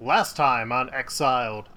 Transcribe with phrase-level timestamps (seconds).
[0.00, 1.68] Last time on Exiled,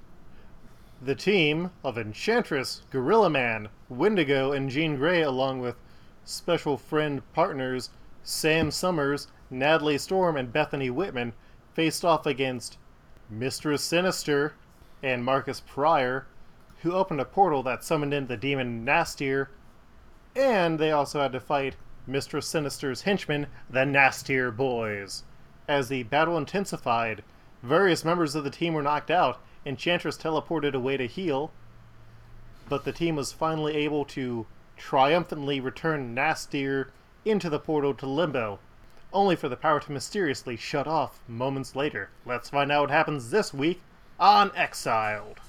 [1.01, 5.75] the team of Enchantress, Gorilla Man, Wendigo, and Jean Grey, along with
[6.23, 7.89] special friend partners
[8.21, 11.33] Sam Summers, Natalie Storm, and Bethany Whitman,
[11.73, 12.77] faced off against
[13.27, 14.53] Mistress Sinister
[15.01, 16.27] and Marcus Pryor,
[16.83, 19.47] who opened a portal that summoned in the demon N'astirh,
[20.35, 21.75] and they also had to fight
[22.05, 25.23] Mistress Sinister's henchmen, the Nastier Boys.
[25.67, 27.23] As the battle intensified,
[27.63, 29.39] various members of the team were knocked out.
[29.65, 31.51] Enchantress teleported away to heal,
[32.67, 36.87] but the team was finally able to triumphantly return N'astirh
[37.25, 38.59] into the portal to Limbo,
[39.13, 42.09] only for the power to mysteriously shut off moments later.
[42.25, 43.81] Let's find out what happens this week
[44.19, 45.39] on Exiled.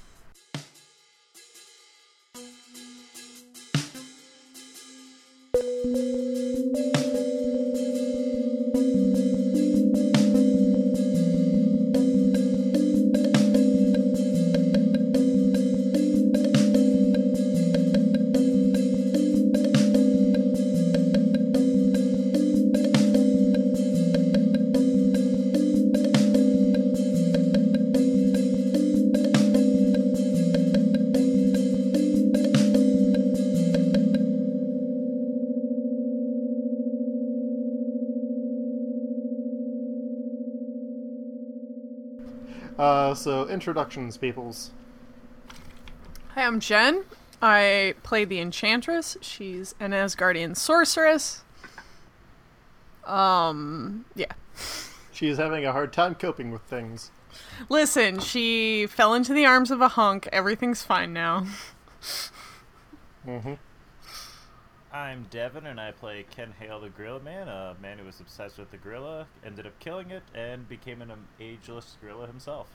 [42.83, 44.71] Uh, so introductions, peoples.
[46.35, 47.05] Hi, I'm Jen.
[47.41, 49.15] I play the Enchantress.
[49.21, 51.45] She's an Asgardian sorceress.
[53.05, 54.33] Um, yeah.
[55.13, 57.11] She is having a hard time coping with things.
[57.69, 60.27] Listen, she fell into the arms of a hunk.
[60.33, 61.47] Everything's fine now.
[63.25, 63.53] Mm-hmm.
[64.93, 68.59] I'm Devin, and I play Ken Hale the Gorilla Man, a man who was obsessed
[68.59, 72.67] with the gorilla, ended up killing it, and became an ageless gorilla himself.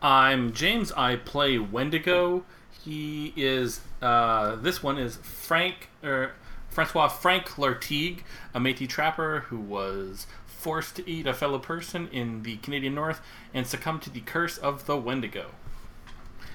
[0.00, 0.92] I'm James.
[0.92, 2.44] I play Wendigo.
[2.70, 3.80] He is.
[4.00, 6.34] Uh, this one is Frank or
[6.68, 8.22] Francois Frank Lartigue,
[8.54, 13.20] a Métis trapper who was forced to eat a fellow person in the Canadian North
[13.52, 15.50] and succumbed to the curse of the Wendigo.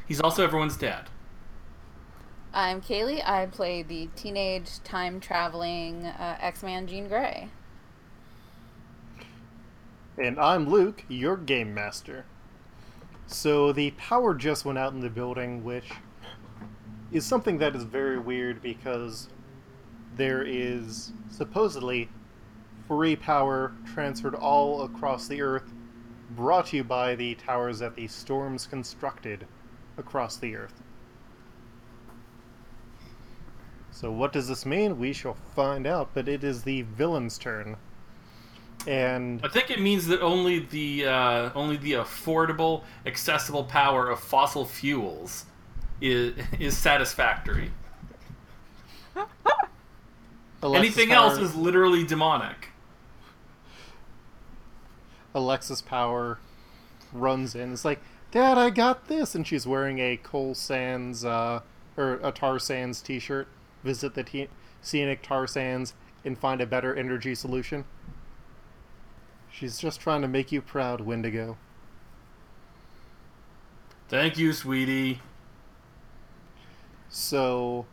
[0.07, 1.09] He's also everyone's dad.
[2.57, 3.21] I'm Kaylee.
[3.27, 7.49] I play the teenage time traveling uh, X Man Jean Grey.
[10.17, 12.23] And I'm Luke, your game master.
[13.27, 15.89] So the power just went out in the building, which
[17.11, 19.27] is something that is very weird because
[20.15, 22.07] there is supposedly
[22.87, 25.73] free power transferred all across the earth,
[26.29, 29.45] brought to you by the towers that the storms constructed
[29.97, 30.84] across the earth.
[33.95, 34.99] So what does this mean?
[34.99, 37.77] We shall find out, but it is the villain's turn.
[38.85, 44.19] And I think it means that only the uh, only the affordable, accessible power of
[44.19, 45.45] fossil fuels
[46.01, 47.71] is is satisfactory.
[50.61, 52.67] Alexis Anything Power- else is literally demonic.
[55.33, 56.39] Alexis Power
[57.13, 57.71] runs in.
[57.71, 58.01] It's like,
[58.31, 61.61] Dad, I got this, and she's wearing a Cole Sands uh,
[61.95, 63.47] or a Tar Sands T-shirt.
[63.85, 64.49] Visit the t-
[64.81, 65.93] scenic Tar Sands
[66.25, 67.85] and find a better energy solution.
[69.51, 71.55] She's just trying to make you proud, Wendigo.
[74.09, 75.21] Thank you, sweetie.
[77.09, 77.85] So,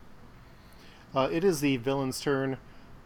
[1.15, 2.57] uh, it is the villain's turn,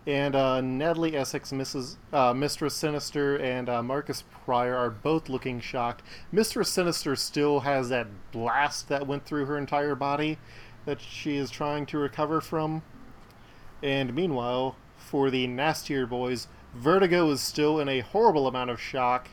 [0.08, 1.98] and uh, Natalie Essex, Mrs.
[2.14, 6.04] Uh, Mistress Sinister, and uh, Marcus Pryor are both looking shocked.
[6.31, 10.38] Mistress Sinister still has that blast that went through her entire body
[10.88, 12.81] that she is trying to recover from.
[13.84, 19.28] And meanwhile, for the nastier boys, Vertigo is still in a horrible amount of shock,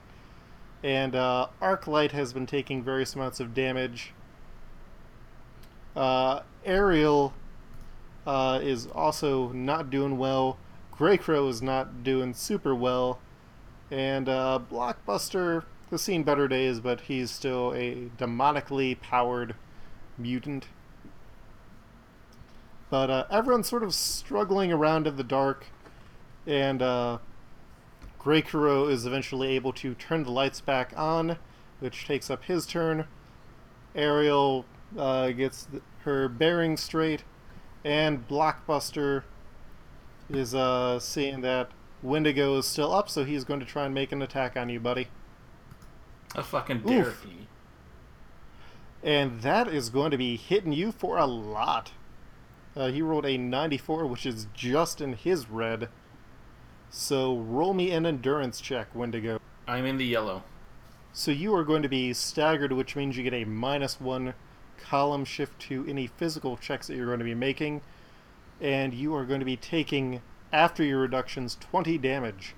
[0.83, 4.13] and uh, Arclight has been taking various amounts of damage.
[5.95, 7.33] Uh, Ariel
[8.27, 10.59] uh, is also not doing well.
[10.91, 13.21] Grey Crow is not doing super well.
[13.93, 19.55] And uh, Blockbuster has seen better days, but he's still a demonically powered
[20.19, 20.67] mutant.
[22.95, 25.67] But uh, everyone's sort of struggling around in the dark,
[26.47, 27.19] and uh,
[28.21, 31.37] Greycrow is eventually able to turn the lights back on,
[31.81, 33.09] which takes up his turn.
[33.97, 34.65] Ariel
[34.97, 37.25] uh, gets th- her bearing straight,
[37.85, 39.25] and Blockbuster
[40.31, 44.13] is uh, seeing that Wendigo is still up, so he's going to try and make
[44.13, 45.09] an attack on you, buddy.
[46.37, 47.13] A fucking dare.
[49.03, 51.91] And that is going to be hitting you for a lot.
[52.77, 55.89] Uh, he rolled a 94, which is just in his red.
[56.91, 59.41] So roll me an endurance check, Wendigo.
[59.67, 60.43] I'm in the yellow.
[61.13, 64.35] So you are going to be staggered, which means you get a minus one
[64.77, 67.83] column shift to any physical checks that you're going to be making,
[68.61, 70.21] and you are going to be taking
[70.53, 72.55] after your reductions 20 damage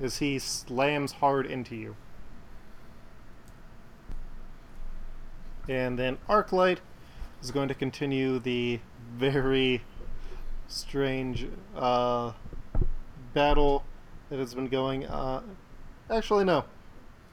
[0.00, 1.96] as he slams hard into you.
[5.68, 6.78] And then Arclight
[7.42, 8.80] is going to continue the
[9.16, 9.82] very
[10.66, 11.46] strange
[11.76, 12.32] uh,
[13.34, 13.84] battle
[14.30, 15.06] that has been going.
[15.06, 15.42] Uh,
[16.10, 16.64] actually, no.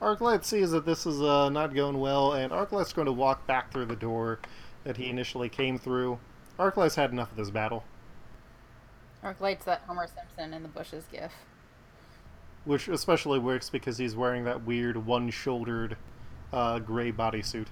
[0.02, 3.72] Arclight sees that this is uh, not going well, and Arclight's going to walk back
[3.72, 4.40] through the door
[4.84, 6.19] that he initially came through.
[6.60, 7.84] Arclight's had enough of this battle,
[9.24, 11.31] Arclight's that Homer Simpson in the bushes gif.
[12.66, 15.98] which especially works because he's wearing that weird one-shouldered
[16.54, 17.68] uh, gray bodysuit.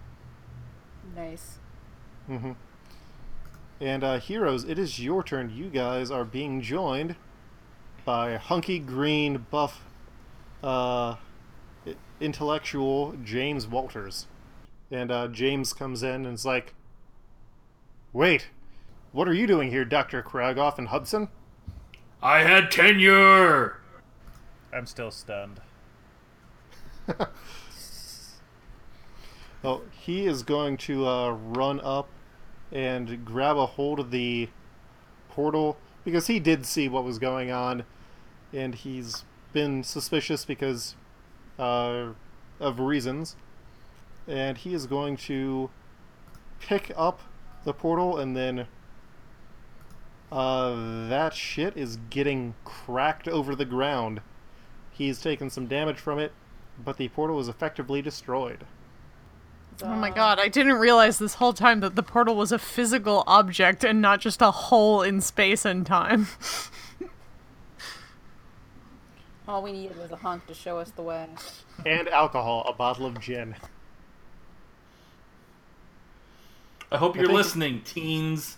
[1.15, 1.59] Nice.
[2.29, 2.51] Mm-hmm.
[3.81, 5.49] And uh, heroes, it is your turn.
[5.49, 7.15] You guys are being joined
[8.05, 9.81] by hunky green buff
[10.63, 11.15] uh,
[12.19, 14.27] intellectual James Walters.
[14.89, 16.73] And uh, James comes in and is like,
[18.13, 18.49] "Wait,
[19.11, 21.29] what are you doing here, Doctor Kragoff and Hudson?"
[22.21, 23.79] I had tenure.
[24.71, 25.59] I'm still stunned.
[29.63, 32.09] Well, he is going to uh, run up
[32.69, 34.49] and grab a hold of the
[35.29, 37.85] portal because he did see what was going on,
[38.51, 39.23] and he's
[39.53, 40.95] been suspicious because
[41.57, 42.07] uh,
[42.59, 43.37] of reasons.
[44.27, 45.69] And he is going to
[46.59, 47.21] pick up
[47.63, 48.67] the portal, and then
[50.29, 54.19] uh, that shit is getting cracked over the ground.
[54.91, 56.33] He's taken some damage from it,
[56.83, 58.65] but the portal is effectively destroyed.
[59.81, 63.23] Oh my god, I didn't realize this whole time that the portal was a physical
[63.25, 66.27] object and not just a hole in space and time.
[69.47, 71.27] All we needed was a hunk to show us the way.
[71.85, 73.55] and alcohol, a bottle of gin.
[76.91, 78.57] I hope you're think- listening, teens.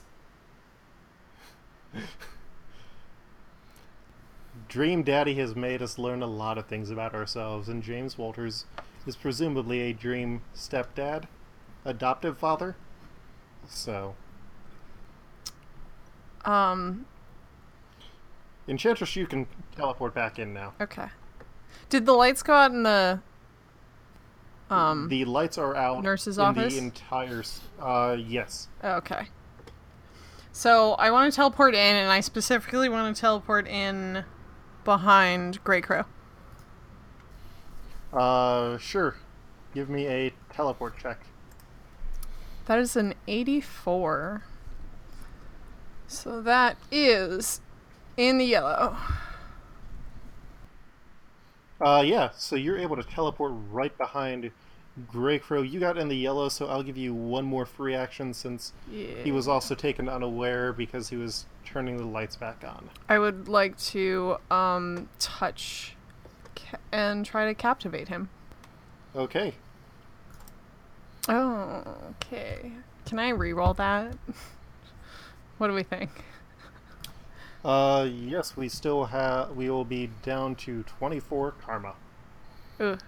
[4.67, 8.65] Dream Daddy has made us learn a lot of things about ourselves, and James Walters
[9.05, 11.25] is presumably a dream stepdad,
[11.83, 12.75] adoptive father.
[13.67, 14.15] So,
[16.43, 17.05] Um,
[18.67, 20.73] Enchantress, you can teleport back in now.
[20.79, 21.07] okay.
[21.89, 23.19] Did the lights go out in the
[24.71, 26.73] um the lights are out nurse's in office?
[26.73, 27.43] the entire.
[27.79, 28.67] Uh, yes.
[28.83, 29.27] Okay.
[30.51, 34.23] So I want to teleport in, and I specifically want to teleport in
[34.83, 36.05] behind Grey Crow.
[38.15, 39.15] Uh, sure.
[39.73, 41.19] Give me a teleport check.
[42.65, 44.43] That is an 84.
[46.07, 47.59] So that is
[48.17, 48.95] in the yellow.
[51.81, 52.29] Uh, yeah.
[52.37, 54.51] So you're able to teleport right behind
[55.07, 55.61] Grey Crow.
[55.61, 59.07] You got in the yellow, so I'll give you one more free action since Yeah.
[59.25, 62.89] he was also taken unaware because he was turning the lights back on.
[63.09, 65.94] I would like to um touch
[66.91, 68.29] and try to captivate him.
[69.15, 69.53] Okay.
[71.27, 72.71] Oh, okay.
[73.05, 74.15] Can I re-roll that?
[75.57, 76.09] what do we think?
[77.63, 79.51] Uh, yes, we still have.
[79.55, 81.93] We will be down to 24 karma.
[82.79, 82.99] Ugh.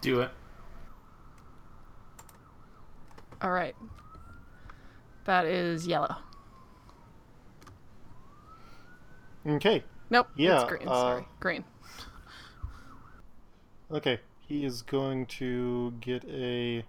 [0.00, 0.30] Do it.
[3.42, 3.74] All right.
[5.24, 6.16] That is yellow.
[9.46, 9.82] Okay.
[10.10, 10.28] Nope.
[10.36, 10.88] Yeah, It's green.
[10.88, 11.26] uh, Sorry.
[11.40, 11.64] Green.
[13.90, 14.20] Okay.
[14.46, 16.84] He is going to get a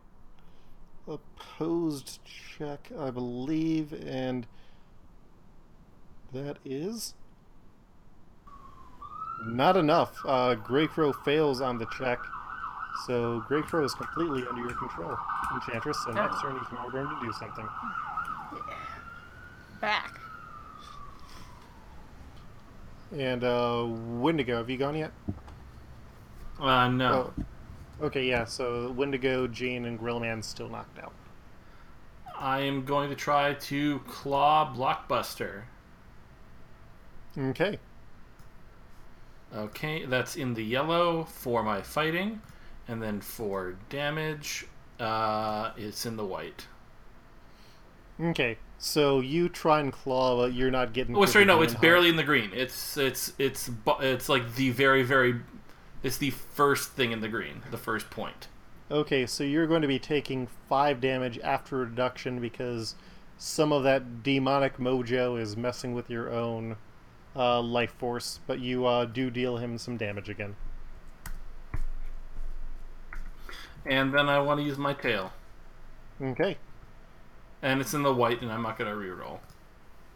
[1.08, 4.46] opposed check, I believe, and
[6.34, 7.14] that is
[9.46, 10.18] not enough.
[10.26, 12.20] Uh, Grey Crow fails on the check,
[13.08, 15.16] so Grey Crow is completely under your control,
[15.54, 15.98] Enchantress.
[16.04, 17.68] So next turn you can order him to do something.
[19.80, 20.20] Back.
[23.16, 25.12] And uh, Wendigo, have you gone yet?
[26.60, 27.34] Uh, no.
[27.38, 28.06] Oh.
[28.08, 31.14] Okay, yeah, so Wendigo, Jean, and Grillman still knocked out.
[32.38, 35.64] I am going to try to claw Blockbuster.
[37.38, 37.80] Okay.
[39.56, 42.42] Okay, that's in the yellow for my fighting,
[42.88, 44.66] and then for damage,
[45.00, 46.68] uh, it's in the white.
[48.22, 48.58] Okay.
[48.78, 51.16] So you try and claw, but you're not getting.
[51.16, 51.82] Oh, sorry, no, it's hut.
[51.82, 52.52] barely in the green.
[52.54, 53.70] It's it's it's
[54.02, 55.40] it's like the very very,
[56.06, 58.48] it's the first thing in the green, the first point.
[58.90, 62.96] Okay, so you're going to be taking five damage after reduction because
[63.38, 66.78] some of that demonic mojo is messing with your own
[67.36, 70.56] uh, life force, but you uh, do deal him some damage again.
[73.86, 75.32] and then I want to use my tail.
[76.22, 76.58] Okay.
[77.62, 79.40] And it's in the white, and I'm not going to reroll.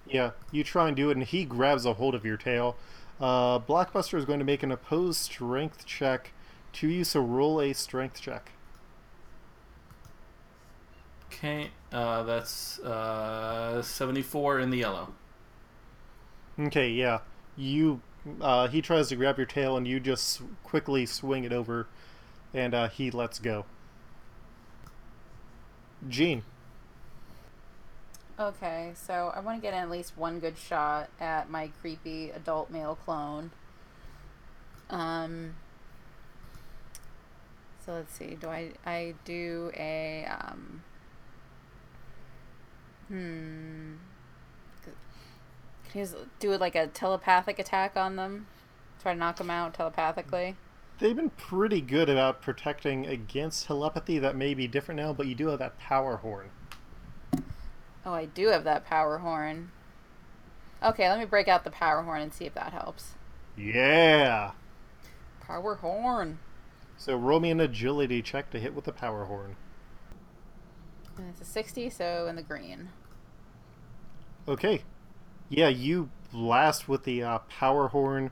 [0.08, 2.77] Yeah, you try and do it, and he grabs a hold of your tail.
[3.20, 6.32] Uh, Blockbuster is going to make an opposed strength check
[6.74, 8.52] to you, so roll a strength check.
[11.28, 15.14] Okay, uh, that's uh, 74 in the yellow.
[16.60, 17.20] Okay, yeah.
[17.56, 18.02] You,
[18.42, 21.88] uh, he tries to grab your tail, and you just quickly swing it over,
[22.54, 23.66] and uh, he lets go.
[26.08, 26.44] Jean.
[28.39, 32.69] Okay, so I want to get at least one good shot at my creepy adult
[32.69, 33.51] male clone.
[34.89, 35.55] Um.
[37.86, 38.38] So let's see.
[38.39, 40.84] Do I I do a um.
[43.10, 43.96] Hmm.
[45.91, 46.08] Can you
[46.39, 48.48] do like a telepathic attack on them?
[49.01, 50.55] Try to knock them out telepathically.
[51.00, 54.17] They've been pretty good about protecting against telepathy.
[54.17, 56.51] That may be different now, but you do have that power horn.
[58.10, 59.70] Oh, I do have that power horn.
[60.82, 63.12] Okay, let me break out the power horn and see if that helps.
[63.56, 64.54] Yeah.
[65.42, 66.39] Power horn.
[66.98, 69.58] So roll me an agility check to hit with the power horn.
[71.20, 72.89] And it's a 60, so in the green.
[74.48, 74.82] Okay.
[75.48, 78.32] Yeah, you blast with the uh, power horn.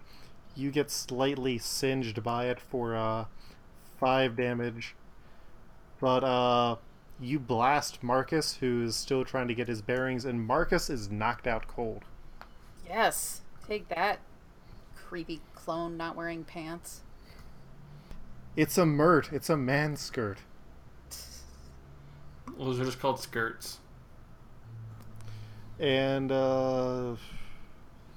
[0.56, 3.26] You get slightly singed by it for uh,
[4.00, 4.96] five damage.
[6.00, 6.78] But uh,
[7.20, 11.68] you blast Marcus, who's still trying to get his bearings, and Marcus is knocked out
[11.68, 12.04] cold.
[12.88, 13.42] Yes.
[13.68, 14.20] Take that,
[14.96, 17.02] creepy clone not wearing pants.
[18.56, 19.32] It's a mert.
[19.34, 20.40] It's a man skirt.
[22.58, 23.80] Those are just called skirts.
[25.80, 27.16] And uh,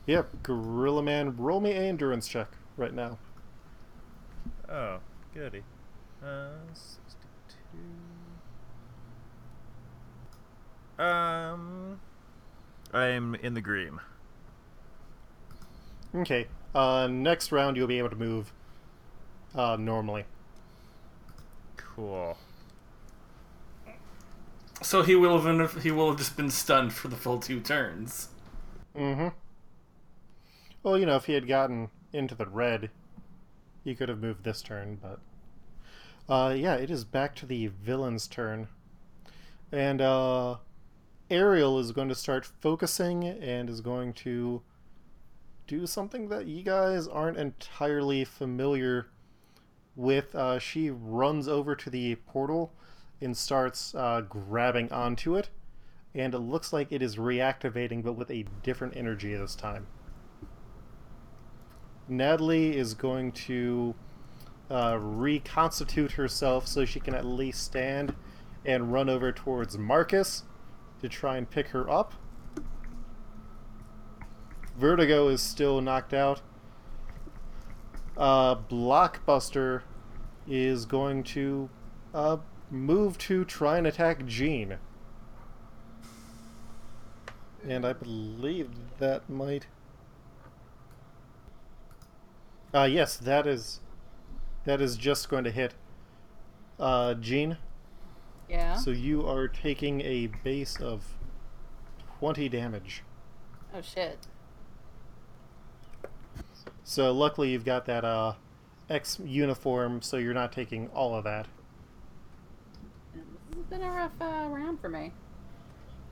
[0.06, 3.18] yep, Gorilla Man, roll me a endurance check right now.
[4.68, 5.00] Oh,
[5.34, 5.62] goody.
[6.24, 6.99] Uh, 62.
[11.00, 11.98] Um,
[12.92, 13.98] I'm in the green.
[16.14, 16.46] Okay.
[16.74, 18.52] Uh, next round you'll be able to move
[19.54, 20.24] uh, normally.
[21.76, 22.36] Cool.
[24.82, 27.60] So he will have been, he will have just been stunned for the full two
[27.60, 28.28] turns.
[28.94, 29.28] Mm-hmm.
[30.82, 32.90] Well, you know, if he had gotten into the red,
[33.84, 35.20] he could have moved this turn, but
[36.32, 38.68] uh, yeah, it is back to the villain's turn,
[39.72, 40.56] and uh,
[41.30, 44.62] Ariel is going to start focusing and is going to
[45.68, 49.06] do something that you guys aren't entirely familiar
[49.94, 50.34] with.
[50.34, 52.72] Uh, she runs over to the portal
[53.20, 55.50] and starts uh, grabbing onto it,
[56.14, 59.86] and it looks like it is reactivating, but with a different energy this time.
[62.08, 63.94] Natalie is going to
[64.68, 68.16] uh, reconstitute herself so she can at least stand
[68.64, 70.42] and run over towards Marcus
[71.00, 72.14] to try and pick her up.
[74.78, 76.40] Vertigo is still knocked out.
[78.16, 79.82] Uh, Blockbuster
[80.48, 81.68] is going to
[82.14, 82.38] uh,
[82.70, 84.78] move to try and attack Jean.
[87.66, 89.66] And I believe that might.
[92.72, 93.80] Uh, yes, that is.
[94.64, 95.74] That is just going to hit.
[96.78, 97.58] Uh, Jean.
[98.50, 98.76] Yeah.
[98.76, 101.04] So you are taking a base of
[102.18, 103.02] 20 damage.
[103.74, 104.26] oh shit.
[106.82, 108.34] So luckily you've got that uh,
[108.88, 111.46] X uniform, so you're not taking all of that.
[113.14, 115.12] This has been a rough uh, round for me.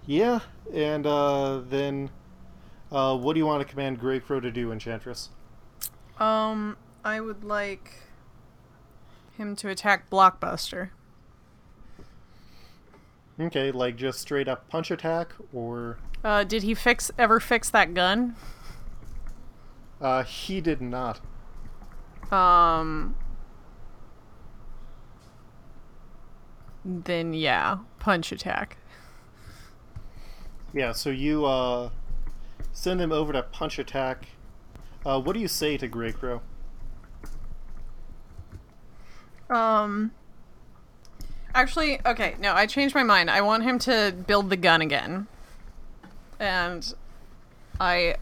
[0.06, 0.40] Yeah,
[0.72, 2.10] and uh, then
[2.92, 5.30] uh, what do you want to command Grey Crow to do, Enchantress?
[6.18, 7.94] Um, I would like
[9.36, 10.90] him to attack Blockbuster.
[13.40, 17.94] Okay, like just straight up punch attack, or Uh, did he fix ever fix that
[17.94, 18.34] gun?
[20.00, 21.20] uh, he did not.
[22.32, 23.14] Um.
[26.84, 28.76] Then yeah, punch attack.
[30.72, 31.90] Yeah, so you uh,
[32.72, 34.26] send him over to punch attack.
[35.06, 36.42] Uh, what do you say to Grey Crow?
[39.48, 40.10] Um.
[41.54, 43.30] Actually, okay, no, I changed my mind.
[43.30, 45.26] I want him to build the gun again.
[46.38, 46.94] And
[47.80, 48.16] I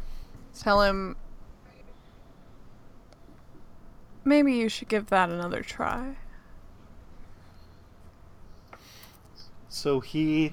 [0.58, 1.16] tell him
[4.24, 6.16] maybe you should give that another try.
[9.68, 10.52] So he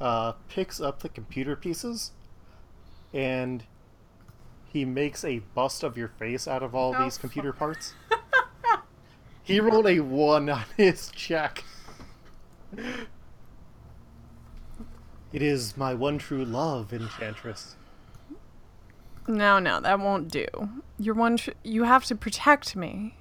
[0.00, 2.12] uh, picks up the computer pieces
[3.14, 3.64] and
[4.66, 7.94] he makes a bust of your face out of all Oh, these computer parts.
[9.42, 11.64] He rolled a one on his check.
[15.32, 17.76] It is my one true love, Enchantress.
[19.26, 20.46] No, no, that won't do.
[20.98, 21.36] You're one.
[21.36, 23.14] Tr- you have to protect me.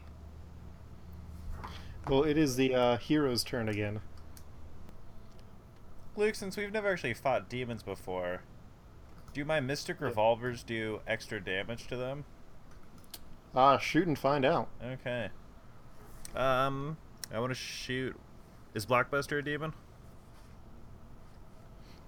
[2.07, 3.99] Well, it is the uh, hero's turn again.
[6.15, 8.41] Luke, since we've never actually fought demons before,
[9.33, 12.23] do my Mystic Revolvers do extra damage to them?
[13.53, 14.69] Ah, shoot and find out.
[14.81, 15.29] Okay.
[16.35, 16.95] Um,
[17.33, 18.15] I want to shoot.
[18.73, 19.73] Is Blockbuster a demon?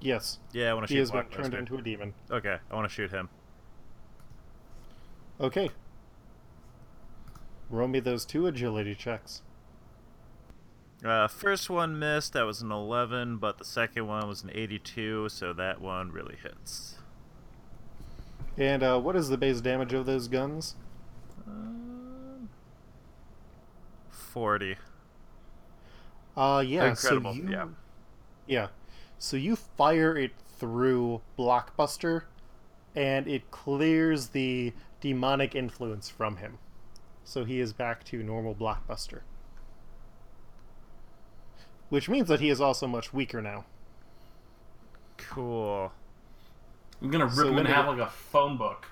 [0.02, 2.14] Yes, Yeah, I want to he shoot has been turned into a demon.
[2.32, 3.28] Okay, I want to shoot him.
[5.42, 5.70] Okay.
[7.70, 9.42] Roll me those two agility checks.
[11.04, 12.34] Uh, first one missed.
[12.34, 16.36] That was an 11, but the second one was an 82, so that one really
[16.42, 16.96] hits.
[18.58, 20.76] And uh, what is the base damage of those guns?
[21.48, 22.50] Um,
[24.10, 24.76] 40.
[26.40, 26.90] Uh, yeah.
[26.90, 27.68] Incredible, So you, yeah.
[28.48, 28.68] Yeah.
[29.18, 32.24] So you fire it through Blockbuster,
[32.96, 36.58] and it clears the demonic influence from him.
[37.26, 39.20] So he is back to normal Blockbuster.
[41.90, 43.66] Which means that he is also much weaker now.
[45.18, 45.92] Cool.
[47.02, 48.88] I'm gonna rip So him in when half like a phone book.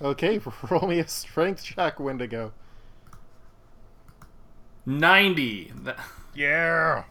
[0.00, 2.52] Okay, roll me a strength check, Wendigo.
[4.84, 5.72] Ninety.
[5.82, 5.98] That,
[6.36, 7.04] Yeah!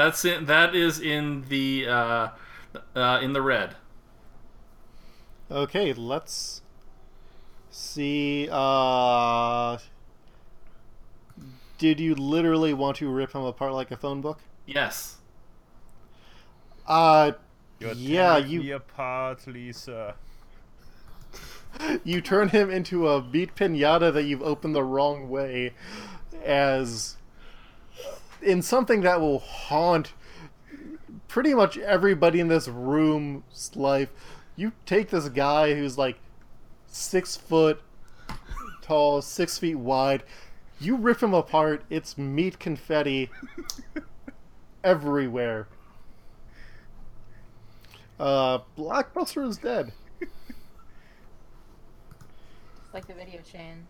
[0.00, 0.46] that's in.
[0.46, 2.28] That is in the uh,
[2.94, 3.76] uh, in the red.
[5.50, 6.62] Okay, let's
[7.70, 8.48] see.
[8.50, 9.78] Uh,
[11.78, 14.38] did you literally want to rip him apart like a phone book?
[14.66, 15.16] Yes.
[16.86, 17.32] Uh,
[17.78, 20.14] You're yeah, tearing you me apart, Lisa.
[22.04, 25.72] you turn him into a beat pinata that you've opened the wrong way
[26.44, 27.16] as
[28.42, 30.12] in something that will haunt
[31.28, 34.10] pretty much everybody in this room's life
[34.56, 36.18] you take this guy who's like
[36.86, 37.80] six foot
[38.82, 40.22] tall six feet wide
[40.80, 43.30] you rip him apart it's meat confetti
[44.84, 45.68] everywhere
[48.18, 49.92] uh blockbuster is dead
[52.90, 53.86] It's like the video chain.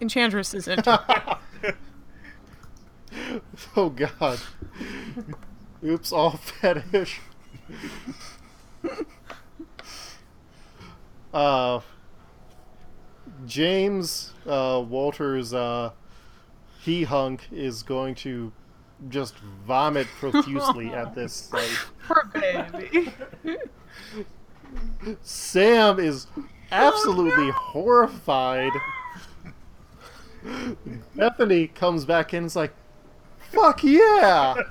[0.00, 0.80] Enchantress is in.
[3.76, 4.40] oh god.
[5.84, 7.20] Oops, all fetish.
[11.34, 11.80] uh
[13.46, 15.90] James uh Walter's uh
[16.80, 18.52] he hunk is going to
[19.08, 21.86] just vomit profusely at this sight.
[22.06, 23.12] Poor baby.
[25.22, 26.26] Sam is
[26.70, 28.72] absolutely horrified.
[31.14, 32.74] Bethany comes back in and is like,
[33.54, 34.54] fuck yeah!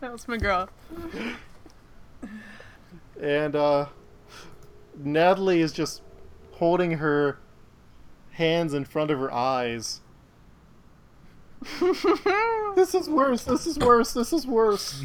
[0.00, 0.68] that was my girl.
[3.20, 3.86] And uh,
[4.96, 6.02] Natalie is just
[6.52, 7.38] holding her
[8.32, 10.00] hands in front of her eyes.
[12.76, 15.04] This is worse, this is worse, this is worse.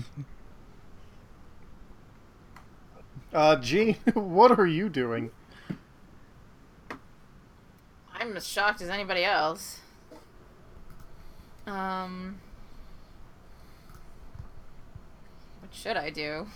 [3.33, 5.31] Uh, Jean, what are you doing?
[8.13, 9.79] I'm as shocked as anybody else.
[11.67, 12.39] Um.
[15.61, 16.47] What should I do?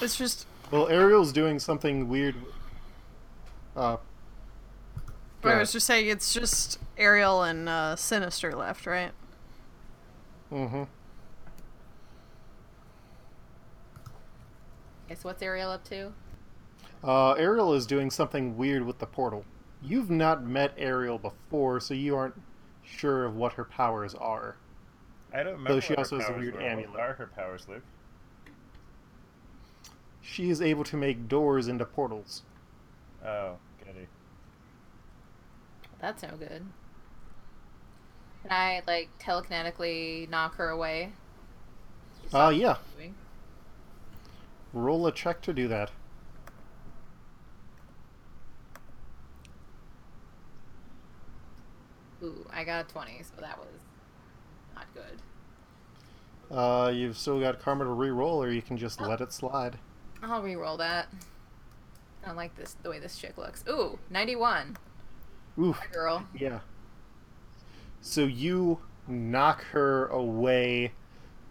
[0.00, 0.46] It's just.
[0.70, 2.34] Well, Ariel's doing something weird.
[3.74, 3.96] Uh,
[5.42, 9.12] go I was just saying, it's just Ariel and uh, Sinister left, right?
[10.52, 10.84] Mm-hmm.
[15.08, 16.12] Guess what's Ariel up to?
[17.02, 19.44] Uh, Ariel is doing something weird with the portal.
[19.82, 22.40] You've not met Ariel before, so you aren't
[22.84, 24.56] sure of what her powers are.
[25.32, 25.74] I don't remember.
[25.74, 26.60] Though she what her also has a weird were.
[26.62, 26.90] amulet.
[26.90, 27.82] What are her powers, Luke?
[30.22, 32.42] She is able to make doors into portals.
[33.24, 34.06] Oh, goody.
[36.00, 36.64] That's no good.
[38.42, 41.12] Can I, like, telekinetically knock her away?
[42.32, 42.76] Oh Uh, yeah.
[44.72, 45.90] Roll a check to do that.
[52.28, 53.80] Ooh, I got a 20, so that was
[54.74, 56.54] not good.
[56.54, 59.78] Uh, you've still got karma to re-roll, or you can just let it slide.
[60.22, 61.08] I'll re-roll that.
[62.22, 63.64] I don't like this the way this chick looks.
[63.68, 64.76] Ooh, 91.
[65.58, 65.76] Oof.
[65.76, 66.26] Hi, girl.
[66.38, 66.60] Yeah.
[68.00, 70.92] So you knock her away,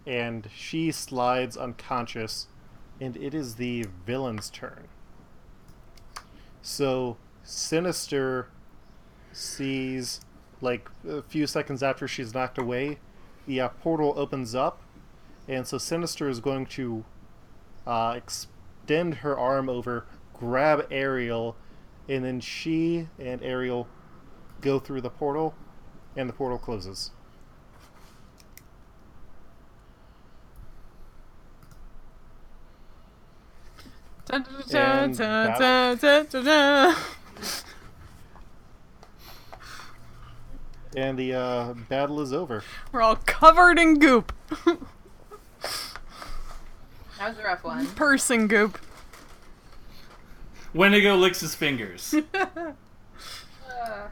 [0.05, 2.47] and she slides unconscious,
[3.01, 4.87] and it is the villain's turn.
[6.61, 8.49] So Sinister
[9.31, 10.21] sees,
[10.61, 12.99] like, a few seconds after she's knocked away,
[13.45, 14.81] the uh, portal opens up,
[15.47, 17.05] and so Sinister is going to
[17.85, 21.55] uh, extend her arm over, grab Ariel,
[22.09, 23.87] and then she and Ariel
[24.61, 25.55] go through the portal,
[26.15, 27.11] and the portal closes.
[34.25, 36.95] Dun, dun, dun,
[40.97, 42.63] And the uh, battle is over.
[42.91, 44.33] We're all covered in goop.
[44.65, 44.79] That
[47.19, 47.85] was a rough one.
[47.89, 48.79] Person goop.
[50.73, 52.15] Wendigo licks his fingers.
[53.69, 54.07] Uh,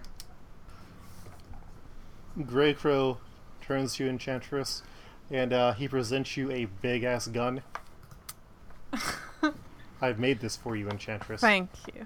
[2.45, 3.17] Grey Crow
[3.61, 4.83] turns to Enchantress,
[5.31, 7.63] and uh, he presents you a big ass gun.
[10.01, 11.41] I've made this for you, Enchantress.
[11.41, 12.05] Thank you.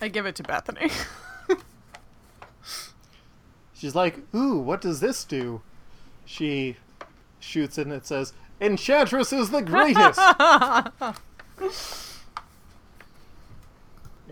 [0.00, 0.90] I give it to Bethany.
[3.82, 5.60] She's like, "Ooh, what does this do?"
[6.24, 6.76] She
[7.40, 10.20] shoots it, and it says, "Enchantress is the greatest."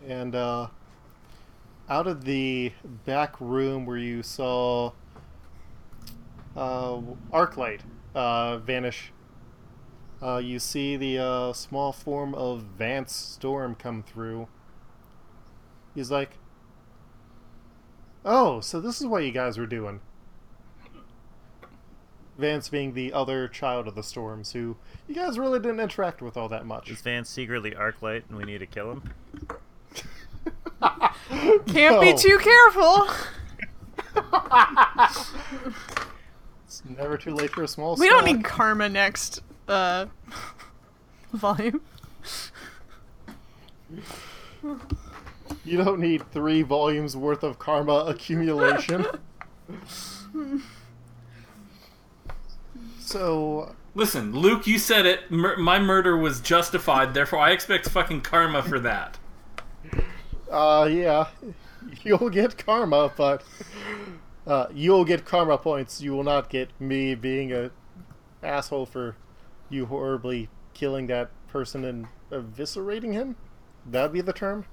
[0.06, 0.68] and uh,
[1.88, 2.70] out of the
[3.04, 4.92] back room where you saw
[6.56, 7.00] uh,
[7.32, 7.80] Arclight
[8.14, 9.10] uh, vanish,
[10.22, 14.46] uh, you see the uh, small form of Vance Storm come through.
[15.96, 16.38] He's like,
[18.24, 20.00] "Oh, so this is what you guys were doing."
[22.38, 26.36] Vance being the other child of the Storms, who you guys really didn't interact with
[26.38, 26.90] all that much.
[26.90, 29.02] Is Vance secretly Arclight and we need to kill him?
[31.66, 33.08] Can't be too careful.
[36.64, 40.06] It's never too late for a small We don't need karma next uh
[41.32, 41.82] volume.
[45.64, 49.06] You don't need three volumes worth of karma accumulation.
[52.98, 55.30] so, Listen, Luke, you said it.
[55.30, 59.18] Mur- my murder was justified, therefore I expect fucking karma for that.
[60.50, 61.28] uh, yeah,
[62.04, 63.42] you'll get karma, but
[64.46, 66.00] uh, you'll get karma points.
[66.00, 67.70] You will not get me being a
[68.42, 69.16] asshole for
[69.68, 73.36] you horribly killing that person and eviscerating him.
[73.84, 74.66] That'd be the term.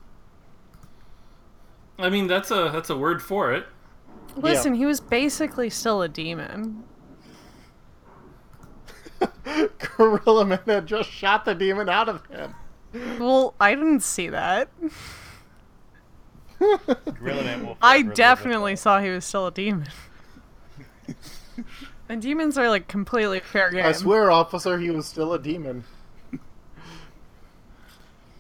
[2.00, 3.66] I mean, that's a that's a word for it.
[4.36, 6.84] Listen, he was basically still a demon.
[9.98, 12.54] Gorilla Man had just shot the demon out of him.
[13.20, 14.70] Well, I didn't see that.
[16.60, 19.88] Gorilla Man will I definitely with saw he was still a demon.
[22.10, 23.86] and demons are like completely fair game.
[23.86, 25.84] I swear, officer, he was still a demon.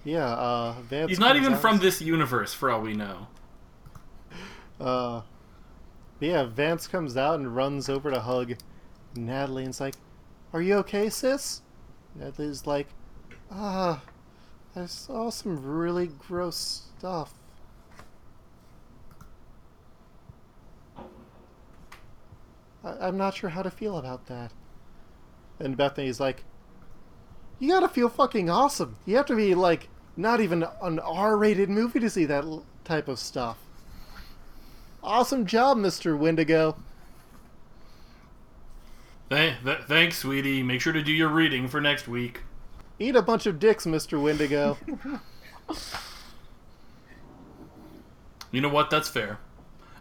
[0.03, 3.27] yeah, uh, Vance He's not even out- from this universe, for all we know.
[4.79, 5.21] Uh,
[6.19, 8.53] yeah, Vance comes out and runs over to hug
[9.15, 9.95] Natalie and's like,
[10.53, 11.61] Are you okay, sis?
[12.15, 12.87] Natalie's like,
[13.51, 14.01] Ah,
[14.75, 17.33] I saw some really gross stuff.
[22.83, 24.51] I- I'm not sure how to feel about that.
[25.59, 26.43] And Bethany's like,
[27.59, 28.97] You gotta feel fucking awesome.
[29.05, 32.65] You have to be like, not even an R rated movie to see that l-
[32.83, 33.57] type of stuff.
[35.07, 36.17] Awesome job, Mr.
[36.19, 36.75] Wendigo.
[39.29, 40.61] Th- th- thanks, sweetie.
[40.61, 42.41] Make sure to do your reading for next week.
[42.99, 44.21] Eat a bunch of dicks, Mr.
[44.21, 44.77] Wendigo.
[48.49, 48.89] You know what?
[48.89, 49.39] That's fair.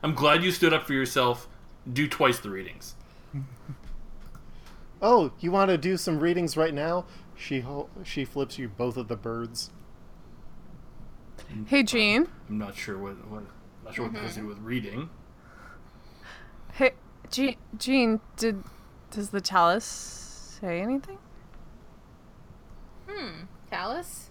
[0.05, 1.49] I'm glad you stood up for yourself.
[1.92, 2.95] Do twice the readings.
[5.03, 7.07] oh, you want to do some readings right now?
[7.37, 9.71] She ho- she flips you both of the birds.
[11.66, 12.29] hey, Jean.
[12.49, 13.42] I'm not sure what, what
[13.87, 15.09] not sure what this has to do with reading.
[16.72, 16.94] Hey,
[17.31, 17.57] Jean.
[17.79, 18.64] Jean, did
[19.12, 19.85] does the Tallus
[20.61, 21.18] say anything?
[23.09, 23.44] hmm.
[23.70, 24.31] Tallus?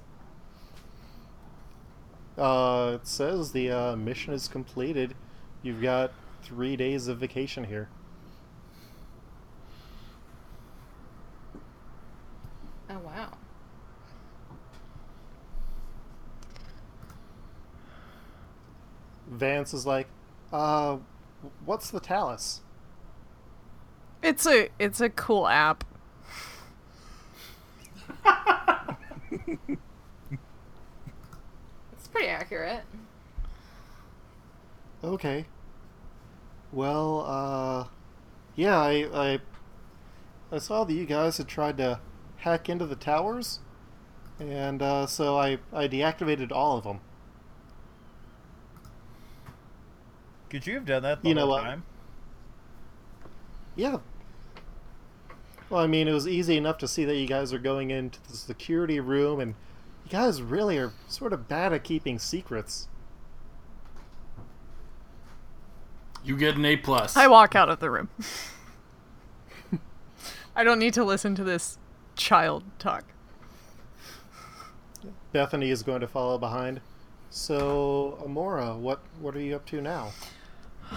[2.38, 5.16] Uh, it says the uh, mission is completed.
[5.64, 6.12] You've got
[6.44, 7.88] three days of vacation here.
[12.90, 13.38] Oh, wow.
[19.28, 20.08] Vance is like,
[20.52, 20.98] uh,
[21.66, 22.62] what's the Tallus?
[24.22, 25.84] It's a it's a cool app.
[31.94, 32.84] It's pretty accurate.
[35.04, 35.46] Okay.
[36.72, 37.88] Well, uh,
[38.56, 39.40] yeah, I, I,
[40.52, 42.00] I saw that you guys had tried to
[42.38, 43.60] hack into the towers.
[44.40, 47.00] And uh, so I, I deactivated all of them.
[50.50, 51.64] Could you have done that the You know whole what?
[51.64, 51.84] time?
[53.76, 53.98] Yeah.
[55.70, 58.20] Well, I mean, it was easy enough to see that you guys are going into
[58.30, 59.56] the security room, and
[60.06, 62.88] you guys really are sort of bad at keeping secrets.
[66.24, 67.18] You get an A plus.
[67.18, 68.10] I walk out of the room.
[70.56, 71.78] I don't need to listen to this
[72.16, 73.04] child talk.
[75.34, 76.80] Bethany is going to follow behind.
[77.36, 80.14] So, Amora, what what are you up to now?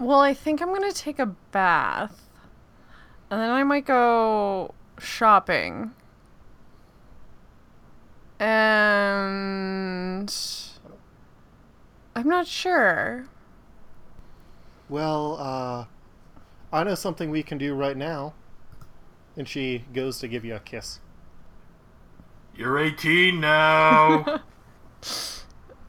[0.00, 2.28] Well, I think I'm gonna take a bath,
[3.30, 5.90] and then I might go shopping.
[8.38, 10.32] And
[12.14, 13.26] I'm not sure.
[14.88, 15.86] Well, uh,
[16.72, 18.34] I know something we can do right now.
[19.36, 21.00] And she goes to give you a kiss.
[22.54, 24.42] You're 18 now.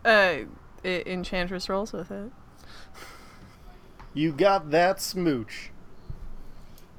[0.06, 0.46] Uh,
[0.86, 2.32] I- Enchantress rolls with it.
[4.14, 5.72] You got that smooch.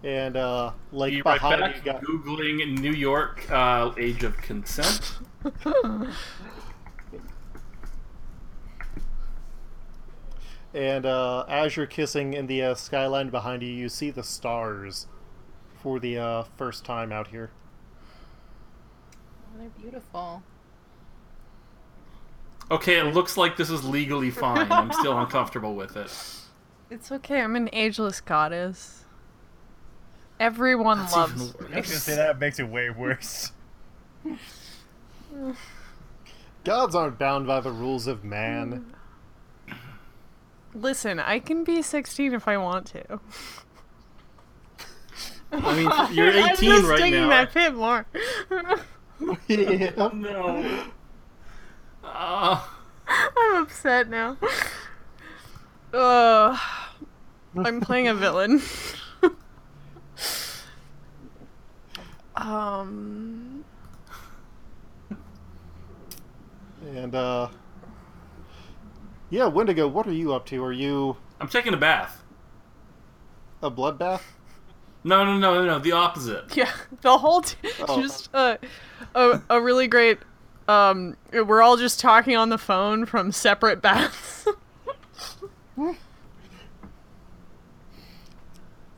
[0.03, 1.77] And, uh, like Be right behind back.
[1.77, 2.03] you got.
[2.03, 5.18] Googling New York uh, age of consent.
[10.73, 15.07] And uh, as you're kissing in the uh, skyline behind you, you see the stars
[15.83, 17.51] for the uh, first time out here.
[19.53, 20.42] Oh, they're beautiful.
[22.70, 24.70] Okay, it looks like this is legally fine.
[24.70, 26.12] I'm still uncomfortable with it.
[26.90, 27.40] It's okay.
[27.40, 29.04] I'm an ageless goddess.
[30.38, 31.33] Everyone That's loves.
[31.33, 31.74] even I was me.
[31.74, 33.52] gonna say that makes it way worse.
[36.64, 38.92] Gods aren't bound by the rules of man.
[39.68, 39.76] Mm.
[40.74, 43.20] Listen, I can be 16 if I want to.
[45.52, 47.28] I mean, you're 18 I'm 18 just right digging now.
[47.30, 48.06] that pit more.
[49.48, 50.11] yeah.
[50.12, 50.85] No.
[52.02, 52.64] Uh,
[53.08, 54.36] I'm upset now.
[55.92, 56.58] Ugh.
[57.64, 58.62] I'm playing a villain.
[62.36, 63.64] um.
[66.94, 67.48] And, uh.
[69.30, 70.64] Yeah, Wendigo, what are you up to?
[70.64, 72.22] Are you I'm taking a bath.
[73.62, 74.22] a bloodbath?
[75.04, 75.78] No, no, no, no, no.
[75.78, 76.56] The opposite.
[76.56, 77.56] Yeah, the whole t-
[77.88, 78.00] Oh.
[78.00, 78.56] just uh,
[79.14, 80.18] a a really great.
[80.70, 84.46] Um, we're all just talking on the phone from separate baths.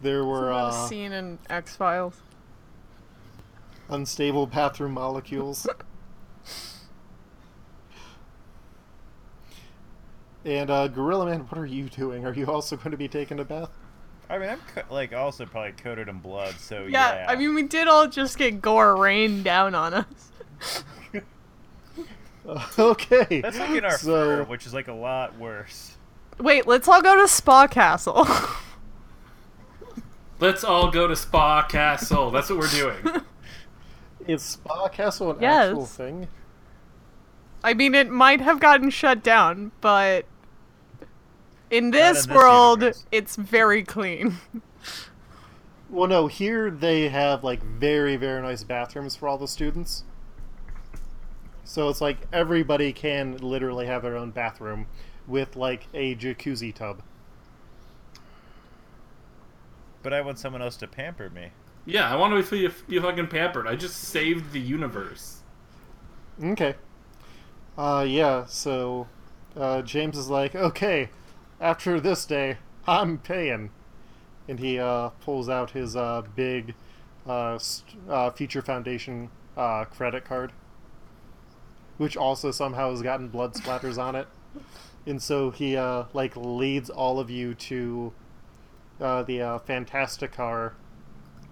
[0.02, 2.20] There were a uh, scene in X Files.
[3.88, 5.64] unstable bathroom molecules.
[10.44, 12.26] and, uh, Gorilla Man, what are you doing?
[12.26, 13.70] Are you also going to be taking a bath?
[14.28, 17.26] I mean, I'm co- like also probably coated in blood, so Yeah, yeah.
[17.28, 20.04] I mean, we did all just get gore rained down on us.
[22.78, 23.40] okay.
[23.40, 25.96] that's like in our so, fur, which is like a lot worse.
[26.38, 28.26] Wait, let's all go to Spa Castle.
[30.40, 32.32] Let's all go to Spa Castle.
[32.32, 33.22] That's what we're doing.
[34.26, 35.68] Is Spa Castle an Yes.
[35.68, 36.26] actual thing?
[37.62, 40.24] I mean, it might have gotten shut down, but
[41.70, 43.06] in this, in this world, universe.
[43.12, 44.38] it's very clean.
[45.88, 50.02] Well, no, here they have like very, very nice bathrooms for all the students.
[51.72, 54.84] So it's like everybody can literally have their own bathroom
[55.26, 57.02] with like a jacuzzi tub.
[60.02, 61.52] But I want someone else to pamper me.
[61.86, 63.66] Yeah, I want to be, you, you fucking pampered.
[63.66, 65.40] I just saved the universe.
[66.44, 66.74] Okay.
[67.78, 69.08] Uh, yeah, so
[69.56, 71.08] uh, James is like, okay,
[71.58, 73.70] after this day, I'm paying.
[74.46, 76.74] And he uh, pulls out his uh, big
[77.26, 80.52] uh, st- uh, Future Foundation uh, credit card,
[82.02, 84.26] which also somehow has gotten blood splatters on it.
[85.06, 88.12] And so he uh, like leads all of you to
[89.00, 90.74] uh, the uh, Fantastic Car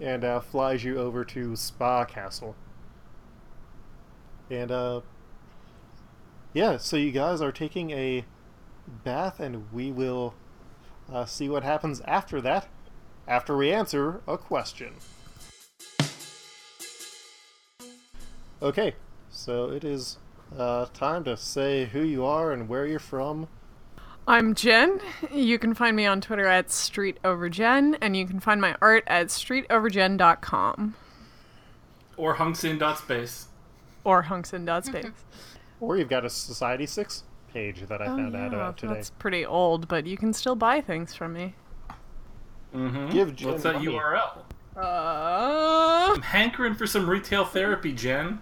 [0.00, 2.56] and uh, flies you over to Spa Castle.
[4.50, 5.02] And uh,
[6.52, 8.24] yeah, so you guys are taking a
[9.04, 10.34] bath, and we will
[11.12, 12.66] uh, see what happens after that,
[13.28, 14.94] after we answer a question.
[18.60, 18.94] Okay,
[19.30, 20.18] so it is
[20.56, 23.48] uh, time to say who you are and where you're from.
[24.28, 25.00] I'm Jen.
[25.32, 29.28] You can find me on Twitter at StreetOverJen, and you can find my art at
[29.28, 30.94] StreetOverJen.com
[32.16, 33.46] Or Hungsin.space.
[34.04, 35.06] or Hunkson.space.
[35.82, 38.92] Or you've got a Society 6 page that I Oh, found out about today.
[38.92, 41.54] that's pretty old, but you can still buy things from me.
[42.76, 43.08] Mm-hmm.
[43.08, 43.86] Give Jen What's that money.
[43.86, 44.30] URL?
[44.76, 48.40] Uh, I'm hankering for some retail therapy, Jen.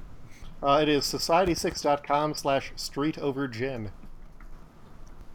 [0.63, 3.91] Uh, it is society6.com slash streetoverjen.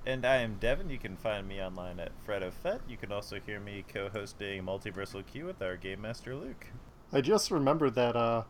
[0.05, 0.89] And I am Devin.
[0.89, 2.81] You can find me online at FredOFet.
[2.89, 6.67] You can also hear me co-hosting Multiversal Q with our Game Master Luke.
[7.13, 8.43] I just remembered that uh,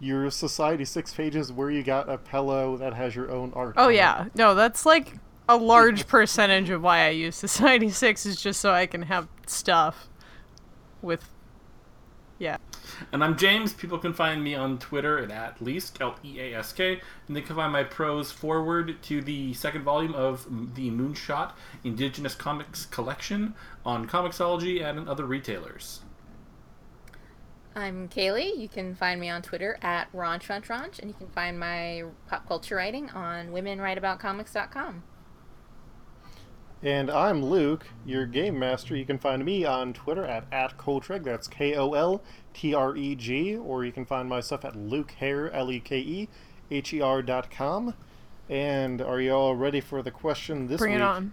[0.00, 3.74] your Society 6 pages where you got a pillow that has your own art.
[3.76, 3.96] Oh on it.
[3.96, 5.18] yeah, no, that's like
[5.50, 9.28] a large percentage of why I use Society Six is just so I can have
[9.46, 10.08] stuff
[11.02, 11.28] with.
[12.38, 12.58] Yeah.
[13.12, 13.72] And I'm James.
[13.72, 17.36] People can find me on Twitter at, at least L E A S K, and
[17.36, 20.44] they can find my prose forward to the second volume of
[20.74, 21.52] the Moonshot
[21.84, 26.00] Indigenous Comics Collection on Comixology and other retailers.
[27.74, 28.58] I'm Kaylee.
[28.58, 32.76] You can find me on Twitter at RaunchRaunchRaunch, and you can find my pop culture
[32.76, 35.02] writing on WomenWriteAboutComics.com.
[36.82, 38.94] And I'm Luke, your game master.
[38.96, 42.94] You can find me on Twitter at, at Koltreg, that's K O L T R
[42.96, 46.28] E G, or you can find my stuff at lukehair, L E K E
[46.70, 47.94] H E R dot com.
[48.48, 50.98] And are you all ready for the question this Bring week?
[51.00, 51.32] Bring it on.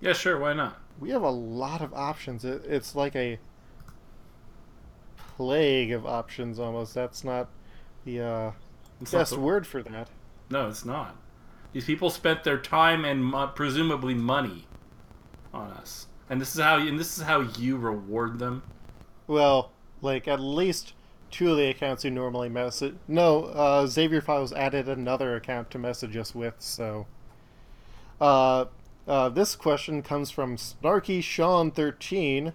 [0.00, 0.78] Yeah, sure, why not?
[0.98, 2.44] We have a lot of options.
[2.44, 3.38] It, it's like a
[5.36, 6.94] plague of options almost.
[6.94, 7.48] That's not
[8.04, 8.50] the uh,
[9.00, 10.08] It's not best the- word for that.
[10.48, 11.16] No, it's not.
[11.72, 14.66] These people spent their time and presumably money
[15.54, 18.62] on us, and this is how and this is how you reward them.
[19.26, 19.70] Well,
[20.02, 20.94] like at least
[21.30, 22.96] two of the accounts who normally message.
[23.06, 26.54] No, uh, Xavier Files added another account to message us with.
[26.58, 27.06] So,
[28.20, 28.64] uh,
[29.06, 32.52] uh, this question comes from Snarky Sean thirteen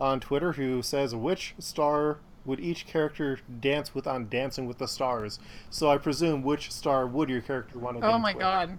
[0.00, 4.88] on Twitter, who says, "Which star would each character dance with on Dancing with the
[4.88, 8.06] Stars?" So I presume which star would your character want to?
[8.06, 8.40] Oh my with?
[8.40, 8.78] god.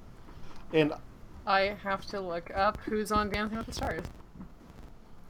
[0.73, 0.93] And
[1.45, 4.03] I have to look up who's on Dancing with the Stars.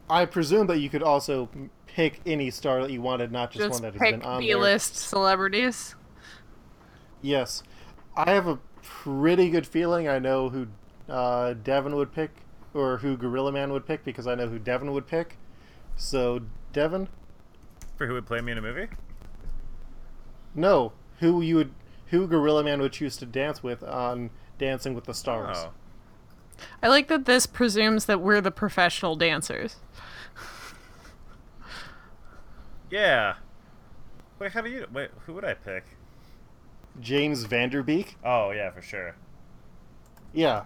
[0.09, 1.49] I presume that you could also
[1.85, 4.55] pick any star that you wanted, not just, Just one that has been on there.
[4.55, 5.95] B-list celebrities.
[7.21, 7.61] Yes,
[8.15, 10.07] I have a pretty good feeling.
[10.07, 10.67] I know who
[11.09, 12.31] uh, Devin would pick,
[12.73, 15.37] or who Gorilla Man would pick, because I know who Devin would pick.
[15.95, 17.09] So, Devin,
[17.97, 18.87] For who would play me in a movie?
[20.55, 21.71] no, who you would,
[22.07, 25.57] who Gorilla Man would choose to dance with on Dancing with the Stars.
[25.59, 25.71] Oh.
[26.81, 29.75] I like that this presumes that we're the professional dancers.
[32.89, 33.35] Yeah.
[34.39, 34.87] Wait, how do you?
[34.91, 35.83] Wait, who would I pick?
[36.99, 38.15] James Van Der Beek.
[38.23, 39.15] Oh yeah, for sure.
[40.33, 40.63] Yeah,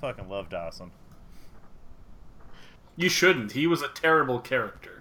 [0.00, 0.90] Fucking love Dawson.
[2.96, 3.52] You shouldn't.
[3.52, 4.95] He was a terrible character.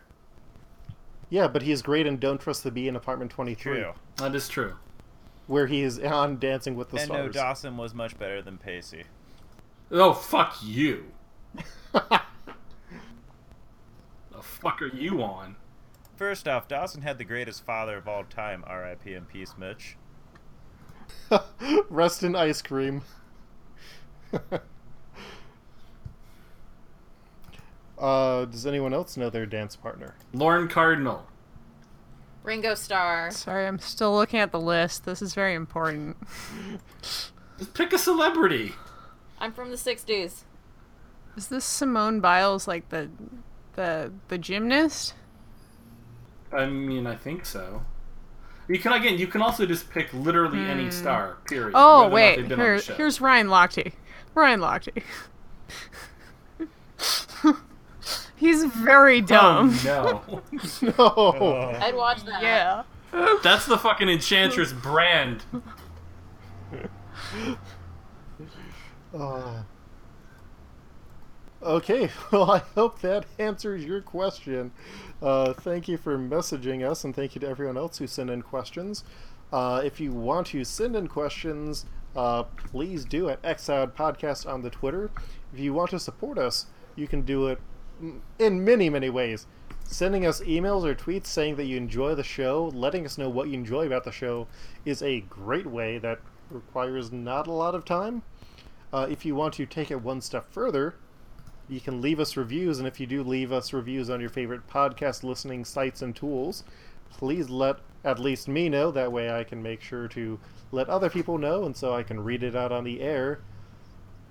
[1.35, 3.91] Yeah, but he is great in Don't Trust the Bee in Apartment Twenty Three, True.
[4.15, 4.75] That is true.
[5.47, 7.35] where he is on Dancing with the and no, Stars.
[7.35, 9.03] Dawson was much better than Pacey.
[9.91, 11.07] Oh fuck you.
[11.91, 12.21] the
[14.39, 15.57] fuck are you on?
[16.15, 18.63] First off, Dawson had the greatest father of all time.
[18.65, 19.13] R.I.P.
[19.13, 19.97] and peace, Mitch.
[21.89, 23.01] Rest in ice cream.
[27.97, 30.15] uh, does anyone else know their dance partner?
[30.33, 31.27] Lauren Cardinal.
[32.43, 33.31] Ringo Starr.
[33.31, 35.05] Sorry, I'm still looking at the list.
[35.05, 36.15] This is very important.
[37.57, 38.73] Just pick a celebrity.
[39.39, 40.43] I'm from the 60s.
[41.35, 43.09] Is this Simone Biles like the
[43.73, 45.13] the the gymnast?
[46.53, 47.83] I mean, I think so.
[48.67, 49.17] You can again.
[49.17, 51.37] You can also just pick literally any star.
[51.45, 51.73] Period.
[51.75, 53.91] Oh whether or not wait, they've been on here, here's Ryan Lochte.
[54.33, 55.03] Ryan Lochte.
[58.35, 59.73] He's very dumb.
[59.85, 60.21] Oh
[60.81, 61.71] no, No.
[61.81, 62.41] I'd watch that.
[62.43, 62.83] Yeah.
[63.43, 65.43] that's the fucking Enchantress brand.
[69.13, 69.63] Uh,
[71.63, 74.71] okay, well, I hope that answers your question.
[75.21, 78.41] Uh, thank you for messaging us, and thank you to everyone else who sent in
[78.41, 79.03] questions.
[79.53, 84.61] Uh, if you want to send in questions, uh, please do at Exiled Podcast on
[84.63, 85.09] the Twitter.
[85.53, 87.59] If you want to support us, you can do it
[88.39, 89.47] in many, many ways.
[89.83, 93.47] Sending us emails or tweets saying that you enjoy the show, letting us know what
[93.47, 94.47] you enjoy about the show,
[94.83, 96.19] is a great way that
[96.49, 98.23] requires not a lot of time.
[98.91, 100.95] Uh, if you want to take it one step further,
[101.67, 104.67] you can leave us reviews, and if you do leave us reviews on your favorite
[104.67, 106.63] podcast listening sites and tools,
[107.09, 108.91] please let at least me know.
[108.91, 110.39] That way I can make sure to
[110.71, 113.39] let other people know, and so I can read it out on the air.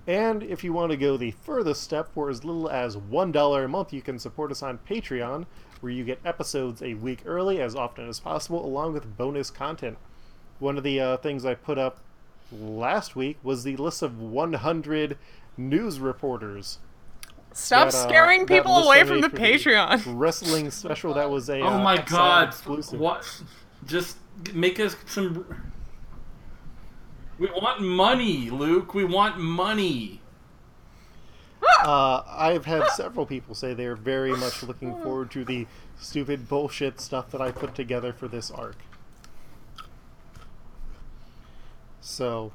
[0.07, 3.67] And if you want to go the furthest step, for as little as $1 a
[3.67, 5.45] month, you can support us on Patreon,
[5.81, 9.97] where you get episodes a week early as often as possible, along with bonus content.
[10.59, 11.99] One of the uh, things I put up
[12.51, 15.17] last week was the list of 100
[15.57, 16.79] news reporters.
[17.53, 20.03] Stop that, uh, scaring that people away from the Patreon.
[20.17, 22.47] wrestling special that was a Oh uh, my Exile god!
[22.49, 22.99] exclusive.
[22.99, 23.41] What?
[23.85, 24.17] Just
[24.53, 25.45] make us some.
[27.37, 28.93] We want money, Luke.
[28.93, 30.21] We want money.
[31.83, 35.67] Uh, I've had several people say they're very much looking forward to the
[35.99, 38.77] stupid bullshit stuff that I put together for this arc.
[41.99, 42.53] So,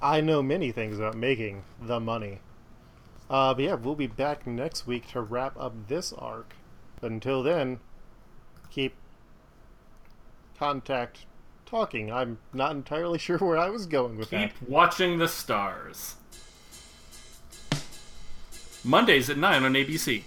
[0.00, 2.40] I know many things about making the money.
[3.28, 6.54] Uh, but yeah, we'll be back next week to wrap up this arc.
[7.00, 7.80] But until then,
[8.70, 8.94] keep
[10.58, 11.26] contact
[11.72, 12.12] talking.
[12.12, 14.52] I'm not entirely sure where I was going with that.
[14.58, 16.16] Keep watching the stars.
[18.84, 20.24] Mondays at 9 on ABC.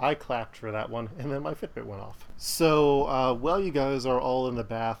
[0.00, 2.28] I clapped for that one, and then my Fitbit went off.
[2.36, 5.00] So, uh, while you guys are all in the bath,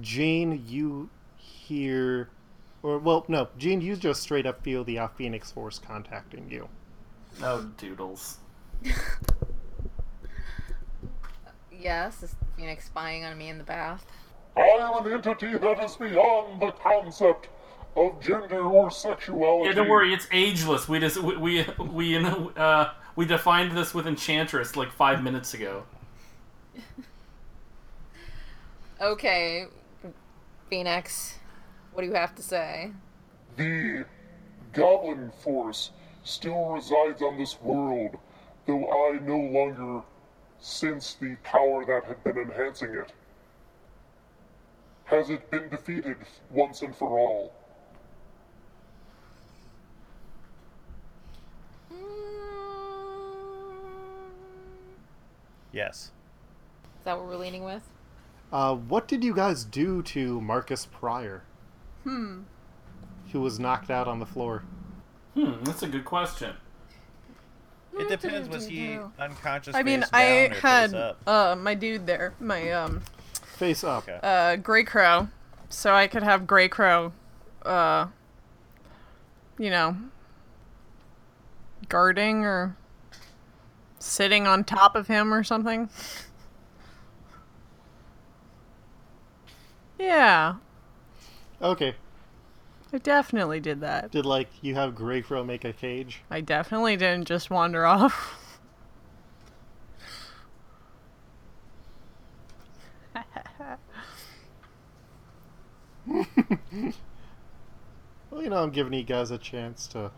[0.00, 2.28] Jane, you hear,
[2.84, 6.68] or well, no, Jane, you just straight up feel the uh, Phoenix Force contacting you.
[7.42, 8.38] Oh, doodles.
[11.80, 14.04] Yes, is Phoenix spying on me in the bath?
[14.56, 17.48] I am an entity that is beyond the concept
[17.96, 19.68] of gender or sexuality.
[19.68, 20.88] Yeah, don't worry, it's ageless.
[20.88, 25.22] We just we we, we you know uh, we defined this with Enchantress like five
[25.22, 25.84] minutes ago.
[29.00, 29.66] Okay,
[30.68, 31.38] Phoenix,
[31.94, 32.92] what do you have to say?
[33.56, 34.04] The
[34.74, 35.92] Goblin Force
[36.24, 38.18] still resides on this world,
[38.66, 40.02] though I no longer
[40.60, 43.12] sense the power that had been enhancing it.
[45.04, 46.16] Has it been defeated
[46.50, 47.52] once and for all?
[55.72, 56.10] Yes.
[56.98, 57.82] Is that what we're leaning with?
[58.52, 61.44] Uh, what did you guys do to Marcus Pryor?
[62.04, 62.42] Hmm.
[63.32, 64.64] Who was knocked out on the floor?
[65.34, 66.54] Hmm, that's a good question.
[67.98, 68.48] It depends.
[68.48, 69.74] Was he unconscious?
[69.74, 70.94] I mean, I had
[71.26, 73.02] uh my dude there, my um
[73.56, 74.08] Face up.
[74.22, 75.28] Uh Grey Crow,
[75.68, 77.12] so I could have Grey Crow,
[77.66, 78.06] uh,
[79.58, 79.96] you know,
[81.88, 82.76] guarding or
[83.98, 85.90] sitting on top of him or something.
[89.98, 90.54] Yeah,
[91.60, 91.94] Okay.
[92.92, 94.10] I definitely did that.
[94.10, 96.22] Did like you have Grey Crow make a cage?
[96.30, 98.36] I definitely didn't just wander off.
[108.30, 110.10] Well, you know, I'm giving you guys a chance to.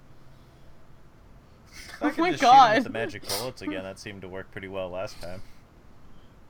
[2.00, 2.74] I oh could my just shoot him God.
[2.76, 3.82] with the magic bullets again.
[3.84, 5.42] That seemed to work pretty well last time.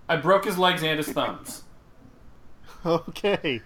[0.08, 1.64] I broke his legs and his thumbs.
[2.84, 3.60] Okay.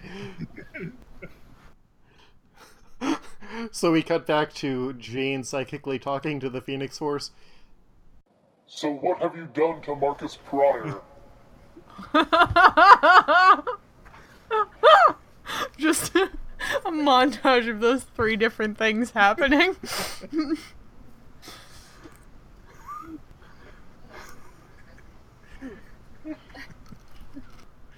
[3.71, 7.31] so we cut back to Jane psychically talking to the Phoenix Force.
[8.65, 11.01] So what have you done to Marcus Pryor?
[15.77, 16.29] just a
[16.85, 19.75] montage of those three different things happening.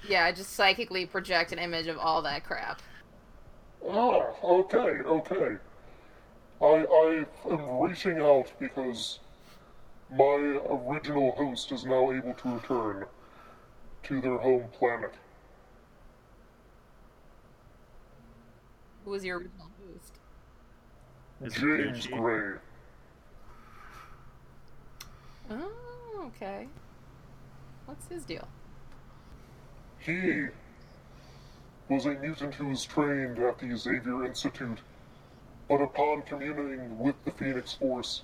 [0.08, 2.82] Yeah, just psychically project an image of all that crap.
[3.88, 5.58] Ah, okay, okay.
[6.62, 9.20] I I am reaching out because
[10.12, 13.06] my original host is now able to return
[14.04, 15.14] to their home planet.
[19.06, 20.14] Who was your original host?
[21.42, 22.58] Is James Gray.
[25.50, 26.68] Oh, okay.
[27.86, 28.48] What's his deal?
[30.00, 30.48] He
[31.90, 34.78] was a mutant who was trained at the Xavier Institute,
[35.68, 38.22] but upon communing with the Phoenix Force,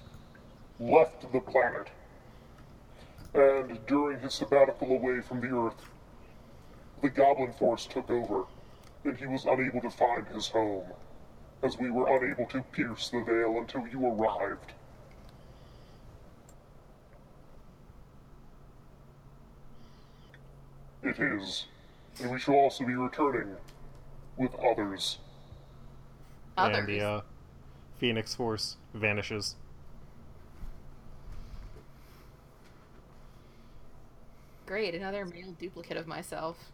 [0.79, 1.87] left the planet.
[3.33, 5.89] And during his sabbatical away from the Earth,
[7.01, 8.45] the Goblin Force took over,
[9.03, 10.85] and he was unable to find his home,
[11.63, 14.73] as we were unable to pierce the veil until you arrived.
[21.03, 21.65] It is,
[22.21, 23.55] and we shall also be returning
[24.37, 25.19] with others.
[26.57, 26.77] Others.
[26.77, 27.21] And the uh,
[27.97, 29.55] Phoenix Force vanishes.
[34.65, 36.71] Great, another male duplicate of myself.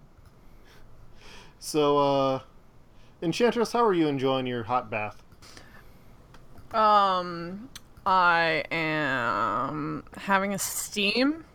[1.59, 2.39] So, uh,
[3.21, 5.21] Enchantress, how are you enjoying your hot bath?
[6.73, 7.69] Um,
[8.05, 11.45] I am having a steam.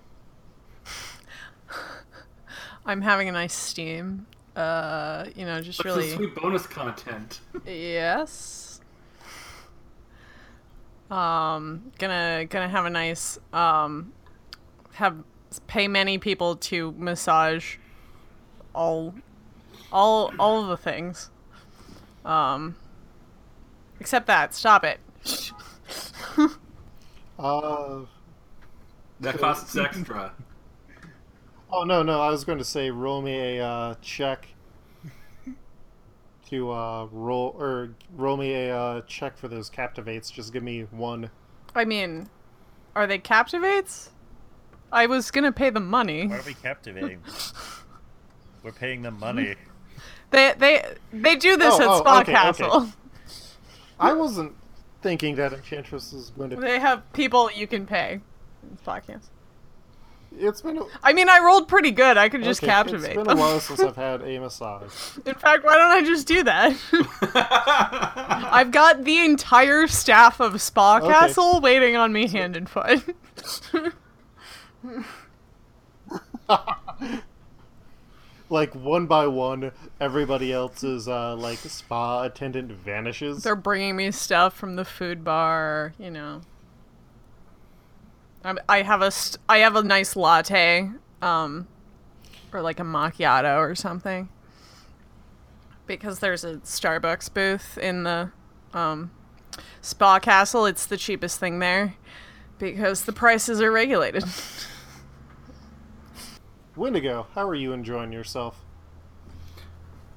[2.87, 4.27] I'm having a nice steam.
[4.55, 6.11] Uh, you know, just That's really.
[6.11, 7.41] the sweet bonus content.
[7.67, 8.81] Yes.
[11.11, 14.13] Um, gonna gonna have a nice um,
[14.95, 15.17] have
[15.67, 17.77] pay many people to massage
[18.75, 19.15] all
[19.93, 21.31] all all of the things.
[22.25, 22.75] Um
[24.01, 24.55] except that.
[24.55, 25.01] Stop it.
[27.39, 28.01] Uh,
[29.21, 30.33] That costs extra.
[31.73, 34.49] Oh no, no, I was going to say roll me a uh, check
[36.51, 40.31] to uh, roll or roll me a uh, check for those captivates.
[40.31, 41.31] Just give me one.
[41.75, 42.29] I mean,
[42.95, 44.11] are they captivates?
[44.93, 46.29] I was gonna pay them money.
[46.29, 47.21] Why are we captivating?
[48.63, 49.57] We're paying them money.
[50.31, 52.71] They they they do this Oh, at oh, Spa okay, Castle.
[52.83, 52.91] okay.
[53.99, 54.53] I wasn't
[55.03, 56.57] thinking that Enchantress is going to.
[56.57, 58.21] They have people you can pay.
[58.63, 59.31] in Spa Castle.
[60.39, 62.17] It's been a, I mean, I rolled pretty good.
[62.19, 63.39] I could just okay, captivate It's been them.
[63.39, 64.93] a while since I've had a massage.
[65.25, 66.77] In fact, why don't I just do that?
[68.53, 71.09] I've got the entire staff of Spa Okay.
[71.09, 73.03] Castle waiting on me hand and foot.
[78.49, 83.43] like one by one, everybody else's uh, like spa attendant vanishes.
[83.43, 86.43] They're bringing me stuff from the food bar, you know.
[88.47, 90.89] I'm, have a st- I have a nice latte,
[91.21, 91.67] um,
[92.53, 94.29] or like a macchiato or something.
[95.87, 98.31] Because there's a Starbucks booth in the
[98.73, 99.11] um,
[99.81, 101.95] Spa Castle, it's the cheapest thing there.
[102.59, 104.25] Because the prices are regulated.
[106.77, 108.63] Wendigo, how are you enjoying yourself?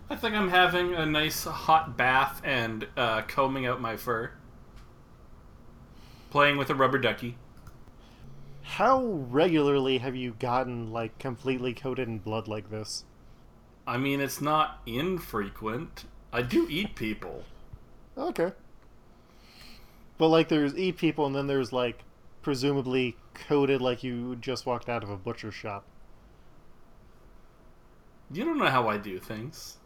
[0.09, 4.31] I think I'm having a nice hot bath and uh, combing out my fur.
[6.29, 7.37] Playing with a rubber ducky.
[8.77, 13.03] How regularly have you gotten like completely coated in blood like this?
[13.87, 16.05] I mean, it's not infrequent.
[16.31, 17.43] I do eat people.
[18.17, 18.53] Okay.
[20.17, 22.05] But like there's eat people and then there's like
[22.41, 25.85] presumably coated like you just walked out of a butcher shop.
[28.31, 29.77] You don't know how I do things.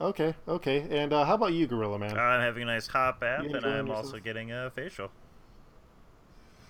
[0.00, 0.86] Okay, okay.
[0.90, 2.18] And uh, how about you, Gorilla Man?
[2.18, 4.06] I'm having a nice hot bath, You and enjoying I'm yourself?
[4.06, 5.10] also getting a facial.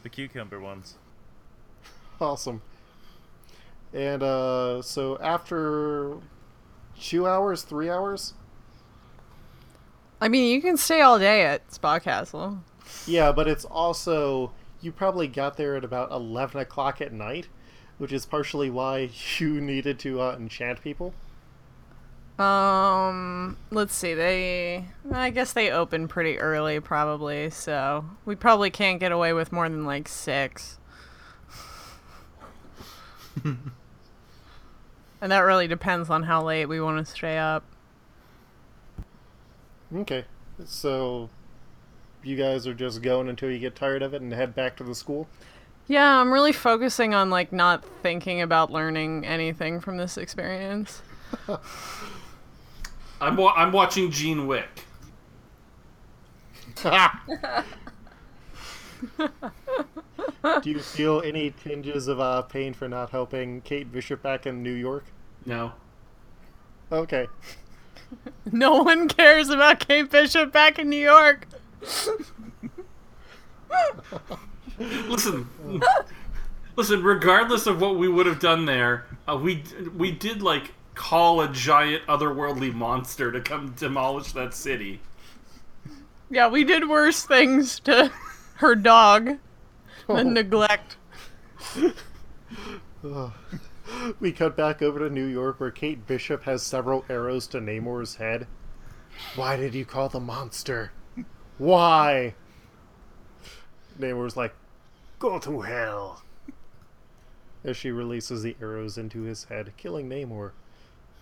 [0.07, 0.95] The cucumber ones.
[2.21, 2.63] Awesome.
[3.93, 6.19] And uh, so after
[6.97, 8.35] two hours, three hours?
[10.21, 12.59] I mean, you can stay all day at Spa Castle.
[13.05, 17.49] Yeah, but it's also you probably got there at about eleven o'clock at night,
[17.99, 21.15] which is partially why you needed to uh, enchant people.
[22.39, 24.15] Um, let's see.
[24.15, 27.51] They, I guess they open pretty early, probably.
[27.51, 30.79] So we probably can't get away with more than like six.
[33.45, 33.73] and
[35.21, 37.65] that really depends on how late we want to stay up.
[39.95, 40.25] Okay,
[40.65, 41.31] so
[42.23, 44.85] you guys are just going until you get tired of it and head back to
[44.85, 45.29] the school.
[45.87, 51.03] Yeah, I'm really focusing on like not thinking about learning anything from this experience.
[53.21, 54.69] I'm wa- I'm watching Gene Wick.
[60.63, 64.63] Do you feel any tinges of uh, pain for not helping Kate Bishop back in
[64.63, 65.05] New York?
[65.45, 65.73] No.
[66.93, 67.27] Okay.
[68.53, 71.49] No one cares about Kate Bishop back in New York.
[74.79, 75.49] Listen.
[76.77, 79.65] Listen, regardless of what we would have done there, uh, we
[79.97, 84.99] we did like call a giant otherworldly monster to come demolish that city.
[86.29, 88.11] Yeah, we did worse things to
[88.57, 89.39] her dog
[90.09, 90.17] Oh.
[90.17, 90.97] than neglect.
[94.21, 98.17] We cut back over to New York where Kate Bishop has several arrows to Namor's
[98.17, 98.49] head.
[99.37, 100.91] Why did you call the monster?
[101.57, 102.35] Why?
[103.99, 104.55] Namor's like,
[105.21, 106.23] go to hell.
[107.65, 110.51] As she releases the arrows into his head, killing Namor.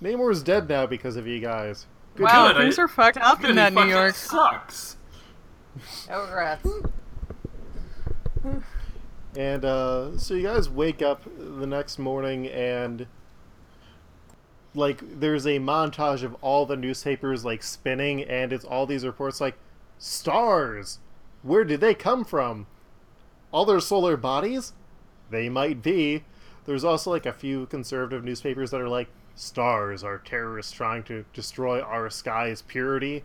[0.02, 1.86] Namor's dead now because of you guys.
[2.16, 4.14] Good Wow, Good, I- things are fucked up in that New York.
[4.14, 4.96] sucks.
[6.10, 6.68] Oh, rats.
[9.36, 13.06] And uh, so you guys wake up the next morning and
[14.76, 19.40] like there's a montage of all the newspapers like spinning and it's all these reports
[19.40, 19.56] like
[19.98, 20.98] stars.
[21.42, 22.66] Where did they come from?
[23.52, 24.72] Other solar bodies?
[25.30, 26.22] They might be.
[26.64, 31.24] There's also like a few conservative newspapers that are like stars are terrorists trying to
[31.32, 33.24] destroy our sky's purity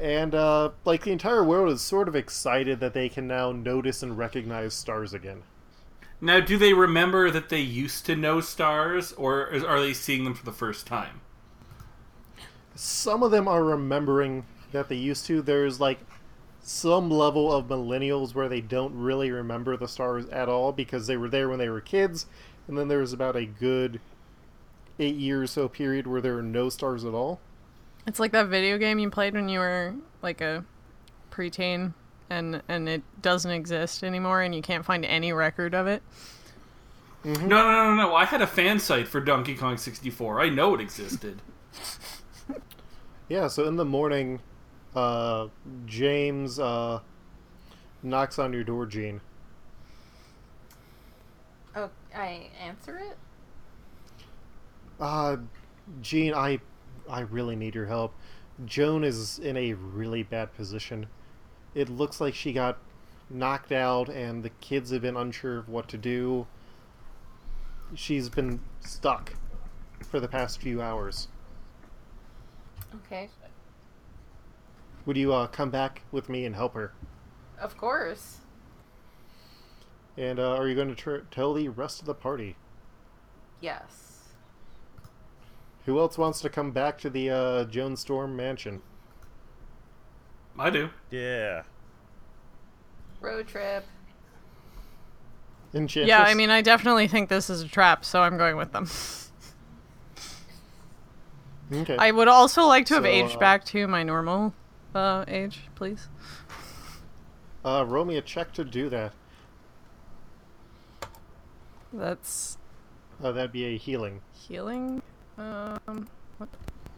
[0.00, 4.02] and uh, like the entire world is sort of excited that they can now notice
[4.02, 5.42] and recognize stars again.
[6.20, 10.34] Now, do they remember that they used to know stars, or are they seeing them
[10.34, 11.20] for the first time?
[12.74, 15.42] Some of them are remembering that they used to.
[15.42, 15.98] There's like
[16.60, 21.16] some level of millennials where they don't really remember the stars at all because they
[21.16, 22.26] were there when they were kids,
[22.68, 24.00] and then there was about a good
[24.98, 27.40] eight year or so period where there were no stars at all.
[28.06, 30.64] It's like that video game you played when you were like a
[31.30, 31.94] preteen
[32.30, 36.02] and and it doesn't exist anymore and you can't find any record of it.
[37.24, 38.14] No, no, no, no, no.
[38.14, 40.42] I had a fan site for Donkey Kong 64.
[40.42, 41.40] I know it existed.
[43.28, 44.40] Yeah, so in the morning,
[44.94, 45.48] uh,
[45.86, 47.00] James uh,
[48.02, 49.22] knocks on your door, Gene.
[52.14, 53.16] I answer it?
[55.00, 55.36] Uh,
[56.00, 56.60] Gene, I,
[57.08, 58.14] I really need your help.
[58.64, 61.06] Joan is in a really bad position.
[61.74, 62.78] It looks like she got
[63.28, 66.46] knocked out, and the kids have been unsure of what to do.
[67.94, 69.34] She's been stuck
[70.08, 71.28] for the past few hours.
[73.06, 73.28] Okay.
[75.06, 76.92] Would you uh, come back with me and help her?
[77.58, 78.38] Of course.
[80.16, 82.56] And uh, are you going to tr- tell the rest of the party?
[83.60, 84.28] Yes.
[85.86, 88.82] Who else wants to come back to the uh, Joan Storm mansion?
[90.58, 90.90] I do.
[91.10, 91.62] Yeah.
[93.20, 93.84] Road trip.
[95.74, 96.08] Enchantress?
[96.08, 98.88] Yeah, I mean, I definitely think this is a trap, so I'm going with them.
[101.72, 101.96] okay.
[101.98, 104.54] I would also like to have So, aged uh, back to my normal
[104.94, 106.08] uh, age, please.
[107.64, 109.12] Uh, roll me a check to do that.
[111.94, 112.58] That's
[113.22, 114.20] Uh, that'd be a healing.
[114.32, 115.00] healing.
[115.38, 116.48] Um, what?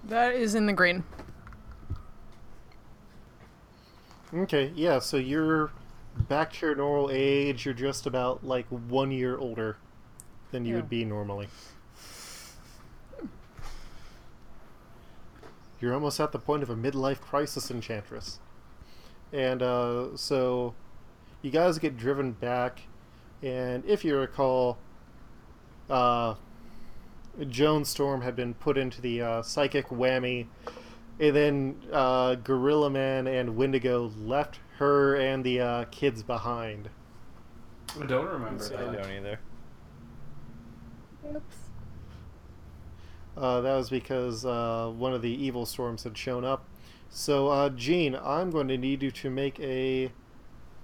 [0.04, 1.04] That is in the green.
[4.34, 5.70] Okay, yeah, so you're
[6.28, 7.64] back to your normal age.
[7.64, 9.76] You're just about like one year older
[10.50, 10.80] than you Yeah.
[10.80, 11.48] would be normally.
[15.80, 18.40] You're almost at the point of a midlife crisis, Enchantress.
[19.32, 20.74] And uh, so
[21.42, 22.82] you guys get driven back,
[23.42, 24.78] and if you recall,
[25.90, 26.34] uh,
[27.48, 30.46] Joan Storm had been put into the uh, psychic whammy
[31.18, 36.90] and then uh, Gorilla Man and Wendigo left her and the uh, kids behind.
[38.00, 38.92] I don't remember I that.
[38.92, 39.40] don't either.
[41.34, 41.56] Oops.
[43.36, 46.66] Uh, that was because uh, one of the evil storms had shown up.
[47.08, 50.10] So, uh, Gene, I'm going to need you to make a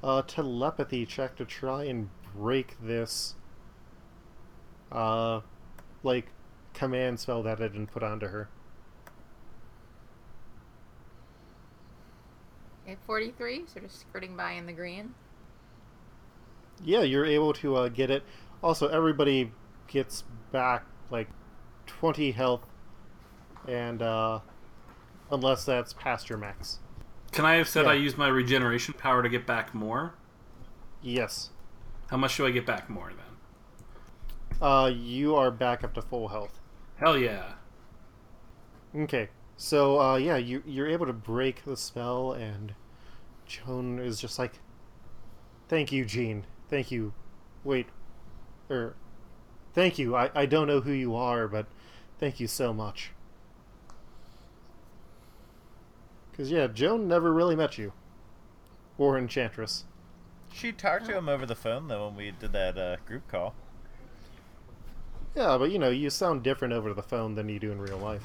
[0.03, 3.35] uh, telepathy check to try and break this,
[4.93, 5.41] uh,
[6.03, 6.27] like,
[6.75, 8.49] command spell that I didn't put onto her.
[12.85, 15.15] Okay, 43, so just skirting by in the green.
[16.85, 18.25] Yeah, you're able to uh, get it.
[18.63, 19.53] Also, everybody
[19.87, 21.29] gets back like
[21.87, 22.63] 20 health,
[23.69, 24.41] and uh,
[25.31, 26.79] unless that's past your max.
[27.31, 27.93] Can I have said Yeah.
[27.93, 30.15] I used my regeneration power to get back more?
[31.01, 31.51] Yes.
[32.11, 33.32] How much do I get back more then?
[34.63, 36.61] Uh, you are back up to full health.
[36.97, 37.55] Hell yeah.
[38.95, 39.29] Okay.
[39.57, 42.73] So, uh, yeah, you, you're able to break the spell, and
[43.45, 44.61] Joan is just like,
[45.69, 46.45] Thank you, Gene.
[46.69, 47.13] Thank you.
[47.65, 47.87] Wait.
[48.71, 48.95] Er,
[49.75, 50.15] thank you.
[50.15, 51.67] I, I don't know who you are, but
[52.21, 53.11] thank you so much.
[56.31, 57.93] Because, yeah, Joan never really met you.
[58.97, 59.85] Or Enchantress.
[60.53, 63.55] She talked to him over the phone though when we did that uh, group call.
[65.35, 67.99] Yeah, but, you know, you sound different over the phone than you do in real
[67.99, 68.23] life.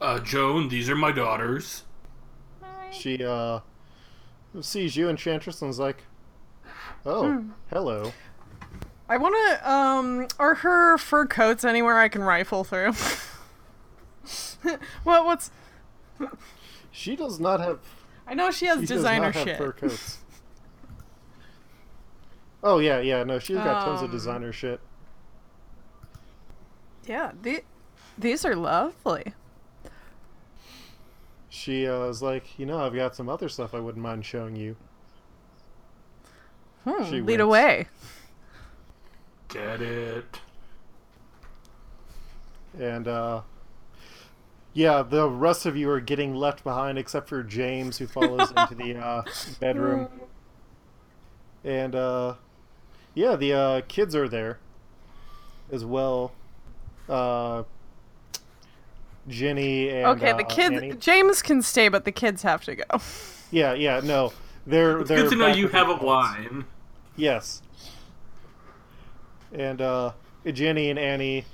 [0.00, 1.84] Uh, Joan, these are my daughters.
[2.62, 2.90] Hi.
[2.90, 3.60] She, uh,
[4.62, 6.04] sees you, Enchantress, and is like,
[7.06, 8.12] Oh, hello.
[9.08, 9.70] I want to.
[9.70, 12.92] Um, are her fur coats anywhere I can rifle through?
[15.02, 15.24] what?
[15.24, 15.50] What's?
[16.90, 17.78] She does not have
[18.26, 19.58] I know she has She designer does not have shit.
[19.58, 20.18] fur coats.
[22.62, 23.24] oh yeah, yeah.
[23.24, 24.80] No, she's got tons of Um, designer shit.
[27.06, 27.62] Yeah, the,
[28.18, 29.32] these are lovely.
[31.48, 34.54] She uh, is like, you know, I've got some other stuff I wouldn't mind showing
[34.56, 34.76] you.
[36.84, 37.42] Hmm, She lead winks.
[37.42, 37.86] away.
[39.48, 40.40] Get it.
[42.78, 43.42] And uh,
[44.72, 48.74] yeah, the rest of you are getting left behind, except for James, who follows into
[48.76, 49.22] the uh,
[49.58, 50.08] bedroom.
[51.64, 52.34] And uh,
[53.14, 54.60] yeah, the uh, kids are there
[55.72, 56.32] as well.
[57.10, 57.64] Uh,
[59.28, 60.76] Jenny and okay, uh, the kids.
[60.76, 60.92] Annie.
[60.94, 62.84] James can stay, but the kids have to go.
[63.50, 64.32] Yeah, yeah, no,
[64.66, 65.22] they're It's they're.
[65.22, 66.04] good to know you have the a adults.
[66.04, 66.64] wine.
[67.16, 67.62] Yes.
[69.52, 70.12] And uh,
[70.46, 71.44] Jenny and Annie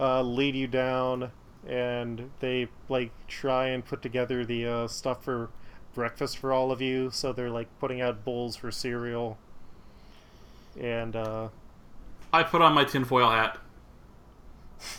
[0.00, 1.30] uh, lead you down,
[1.68, 5.50] and they like try and put together the uh, stuff for
[5.94, 7.10] breakfast for all of you.
[7.12, 9.36] So they're like putting out bowls for cereal.
[10.80, 11.48] And uh,
[12.32, 13.58] I put on my tinfoil hat.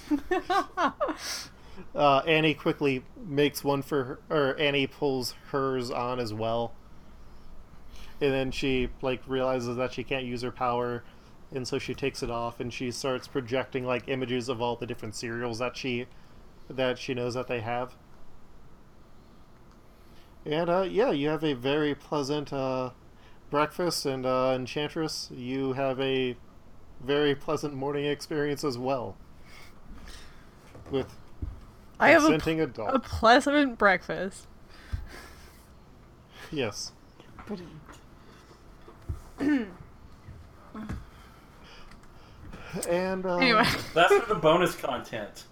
[1.95, 6.73] uh, Annie quickly makes one for her, or Annie pulls hers on as well.
[8.19, 11.03] And then she like realizes that she can't use her power,
[11.53, 14.85] and so she takes it off and she starts projecting like images of all the
[14.85, 16.07] different cereals that she
[16.69, 17.95] that she knows that they have.
[20.45, 22.91] And uh, yeah, you have a very pleasant uh,
[23.49, 26.38] breakfast, and uh, Enchantress, you have a
[27.01, 29.17] very pleasant morning experience as well.
[30.91, 31.13] With
[31.99, 32.93] I have a, consenting adult.
[32.93, 34.47] a pleasant breakfast.
[36.51, 36.91] Yes.
[39.39, 39.67] and
[43.25, 43.63] uh, Anyway,
[43.93, 45.45] That's for the bonus content.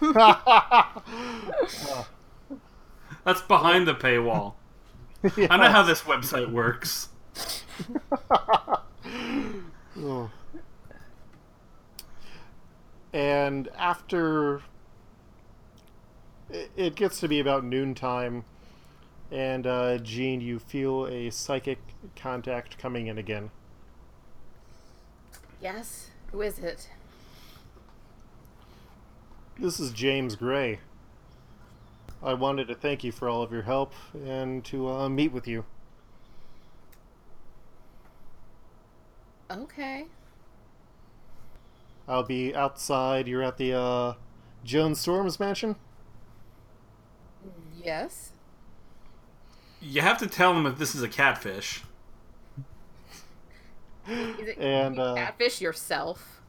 [3.24, 4.54] That's behind the paywall.
[5.50, 7.08] I know how this website works.
[9.96, 10.28] Oh.
[13.14, 14.60] And after
[16.50, 18.44] it- gets to be about noontime,
[19.30, 21.78] and uh, Jean, you feel a psychic
[22.16, 23.52] contact coming in again.
[25.62, 26.10] Yes.
[26.32, 26.90] Who is it?
[29.60, 30.80] This is James Gray.
[32.20, 33.92] I wanted to thank you for all of your help
[34.26, 35.64] and to uh, meet with you.
[39.48, 40.06] Okay.
[42.06, 43.26] I'll be outside.
[43.26, 44.14] You're at the uh,
[44.64, 45.76] Joan Storms mansion.
[47.82, 48.30] Yes.
[49.80, 51.82] You have to tell them if this is a catfish.
[54.08, 56.40] Is it And, you uh, catfish yourself?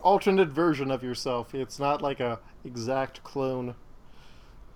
[0.00, 1.54] alternate version of yourself.
[1.54, 3.74] It's not like a exact clone.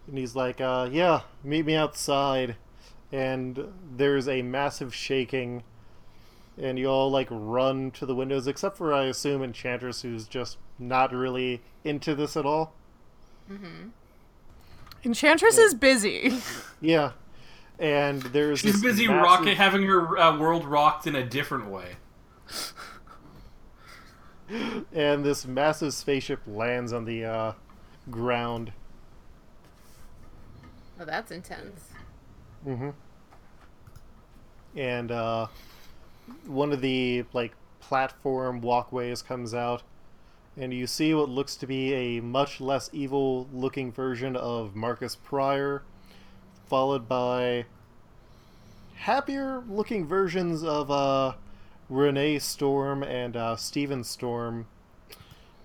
[0.06, 2.56] And he's like, uh, yeah, meet me outside.
[3.10, 5.62] And there's a massive shaking.
[6.58, 10.58] And you all like run to the windows, except for I assume Enchantress, who's just
[10.78, 12.74] not really into this at all.
[13.50, 13.88] Mm-hmm.
[15.04, 16.38] Enchantress is busy.
[16.80, 17.12] Yeah.
[17.78, 21.68] And there's She's this busy massive- rocking, having her uh, world rocked in a different
[21.68, 21.96] way.
[24.92, 27.52] and this massive spaceship lands on the uh,
[28.10, 28.72] ground.
[31.00, 31.88] Oh, that's intense.
[32.66, 32.90] Mm-hmm.
[34.76, 35.46] And uh,
[36.46, 39.82] one of the like platform walkways comes out,
[40.56, 45.82] and you see what looks to be a much less evil-looking version of Marcus Pryor,
[46.66, 47.66] followed by
[48.94, 51.34] happier-looking versions of uh,
[51.88, 54.66] Renee Storm and uh, Steven Storm.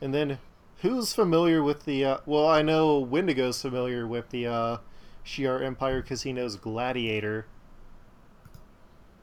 [0.02, 0.40] And then,
[0.82, 2.06] who's familiar with the?
[2.06, 4.78] Uh, well, I know Wendigo's familiar with the uh,
[5.26, 7.46] Shi'ar Empire because he knows Gladiator.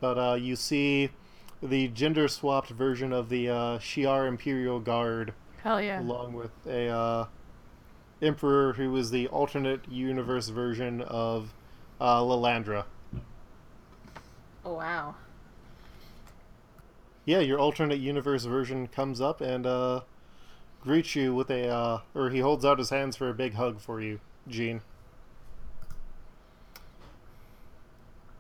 [0.00, 1.10] But uh, you see
[1.64, 6.00] the gender swapped version of the uh, Shi'ar Imperial Guard, Hell yeah.
[6.00, 7.26] along with a uh,
[8.20, 11.54] Emperor who is the alternate universe version of
[12.00, 12.84] uh, Lilandra.
[14.64, 15.14] Oh wow.
[17.24, 20.02] Yeah, your alternate universe version comes up and uh,
[20.82, 23.80] greets you with a, uh, or he holds out his hands for a big hug
[23.80, 24.82] for you, Gene.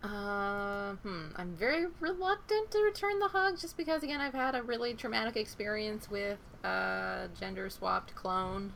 [0.02, 1.26] Uh, hmm.
[1.36, 5.36] I'm very reluctant to return the hug just because, again, I've had a really traumatic
[5.36, 8.74] experience with a gender swapped clone.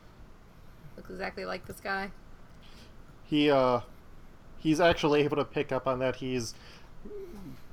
[0.97, 2.11] Looks exactly like this guy.
[3.23, 3.81] he uh
[4.57, 6.53] he's actually able to pick up on that he's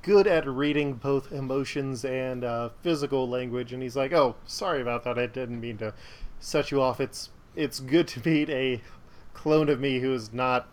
[0.01, 5.03] good at reading both emotions and uh, physical language and he's like oh sorry about
[5.03, 5.93] that i didn't mean to
[6.39, 8.81] set you off it's it's good to meet a
[9.33, 10.67] clone of me who is not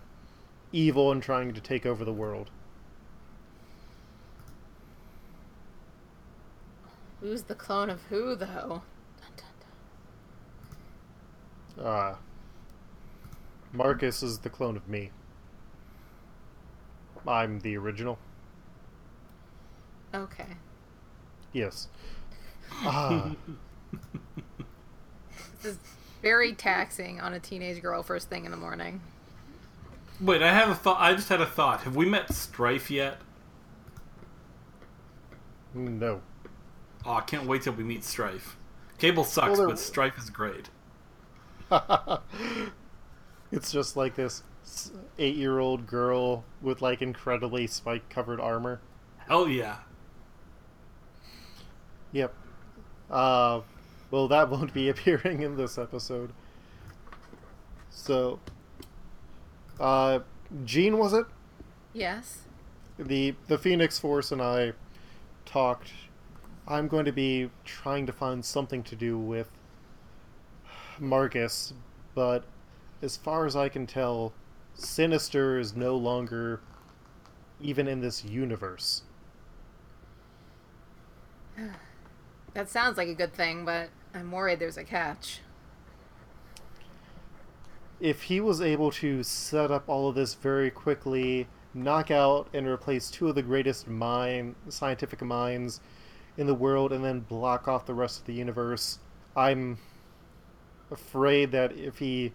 [0.73, 2.51] evil and trying to take over the world
[7.25, 8.83] Who's the clone of who, though?
[9.17, 9.47] Dun, dun,
[11.79, 11.87] dun.
[11.87, 12.17] uh
[13.73, 15.11] marcus is the clone of me
[17.27, 18.19] i'm the original
[20.15, 20.59] Okay.
[21.55, 21.89] yes
[22.73, 23.35] ah
[25.63, 25.79] This is
[26.21, 29.01] very taxing on a teenage girl first thing in the morning.
[30.21, 31.01] Wait, I have a thought.
[31.01, 31.81] I just had a thought.
[31.85, 33.17] Have we met Strife yet?
[35.73, 36.21] no
[37.05, 38.57] Oh, I can't wait till we meet Strife.
[38.99, 40.71] Cable sucks, Well, but Strife is great.
[43.53, 44.43] it's just like this
[45.19, 48.81] eight year old girl with like incredibly spike covered armor.
[49.29, 49.79] Hell yeah.
[52.13, 52.35] Yep.
[53.11, 53.61] Uh,
[54.11, 56.33] well, that won't be appearing in this episode.
[57.91, 58.41] So,
[59.79, 60.21] uh,
[60.65, 61.27] Jean was it?
[61.93, 62.49] Yes.
[62.99, 64.73] the the Phoenix Force and I
[65.47, 65.93] talked.
[66.67, 69.51] I'm going to be trying to find something to do with
[70.99, 71.75] Marcus,
[72.15, 72.45] but
[73.03, 74.33] as far as I can tell,
[74.75, 76.61] Sinister is no longer
[77.61, 79.03] even in this universe.
[82.55, 85.41] That sounds like a good thing, but I'm worried there's a catch.
[87.99, 92.69] If he was able to set up all of this very quickly, knock out and
[92.69, 95.81] replace two of the greatest mind scientific minds
[96.37, 98.99] in the world, and then block off the rest of the universe,
[99.37, 99.79] I'm
[100.91, 102.33] afraid that if he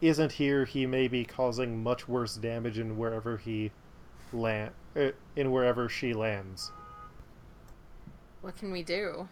[0.00, 3.70] isn't here, he may be causing much worse damage in wherever he
[4.32, 6.72] land, uh, in wherever she lands.
[8.40, 9.28] What can we do?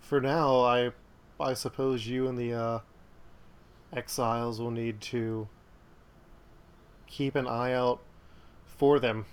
[0.00, 0.90] For now, I,
[1.38, 2.78] I suppose you and the uh,
[3.92, 5.48] exiles will need to
[7.06, 8.00] keep an eye out
[8.66, 9.24] for them.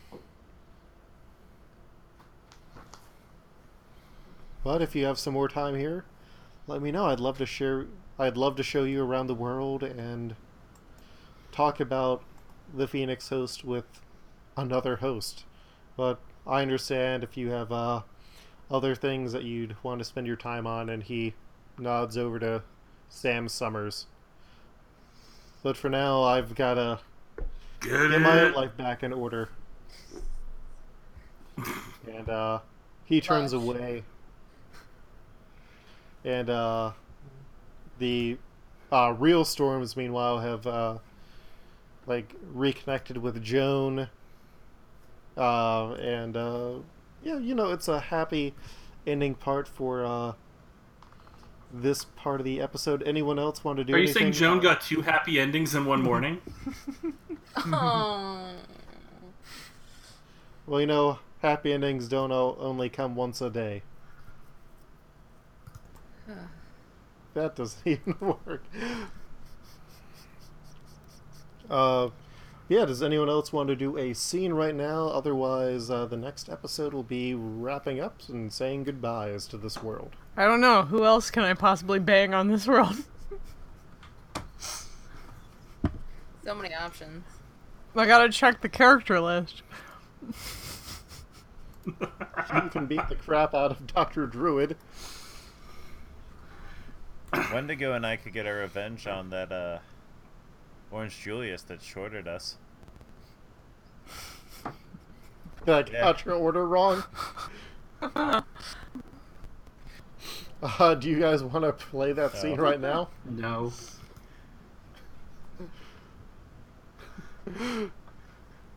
[4.63, 6.05] But if you have some more time here,
[6.67, 7.05] let me know.
[7.07, 7.87] I'd love to share.
[8.19, 10.35] I'd love to show you around the world and
[11.51, 12.23] talk about
[12.73, 13.85] the Phoenix host with
[14.55, 15.45] another host.
[15.97, 18.01] But I understand if you have uh,
[18.69, 21.33] other things that you'd want to spend your time on, and he
[21.77, 22.61] nods over to
[23.09, 24.05] Sam Summers.
[25.63, 26.99] But for now, I've got to
[27.81, 29.49] Get get my life back in order.
[32.07, 32.59] and uh,
[33.05, 33.61] he turns Fudge.
[33.61, 34.03] away.
[36.23, 36.91] And uh,
[37.99, 38.37] the
[38.91, 40.97] uh, real storms, meanwhile, have uh,
[42.05, 44.09] like reconnected with Joan.
[45.37, 46.73] Uh, and uh,
[47.23, 48.53] yeah, you know, it's a happy
[49.07, 50.33] ending part for uh,
[51.73, 53.01] this part of the episode.
[53.05, 54.21] Anyone else want to do Are you anything?
[54.21, 56.41] saying Joan got two happy endings in one morning?
[57.57, 58.55] oh.
[60.67, 63.81] Well, you know, happy endings don't only come once a day.
[67.33, 68.63] That doesn't even work.
[71.69, 72.09] Uh,
[72.67, 75.07] yeah, does anyone else want to do a scene right now?
[75.07, 80.15] Otherwise, uh, the next episode will be wrapping up and saying goodbyes to this world.
[80.37, 80.83] I don't know.
[80.83, 82.95] Who else can I possibly bang on this world?
[86.43, 87.23] So many options.
[87.95, 89.61] I gotta check the character list.
[91.85, 94.25] You can beat the crap out of Dr.
[94.25, 94.75] Druid.
[97.53, 99.79] Wendigo and I could get our revenge on that uh,
[100.91, 102.57] Orange Julius that shorted us.
[104.65, 104.71] I
[105.67, 105.81] Yeah.
[105.83, 107.03] got your order wrong.
[110.63, 112.61] Uh, do you guys want to play that scene No.
[112.61, 113.09] right now?
[113.25, 113.73] no.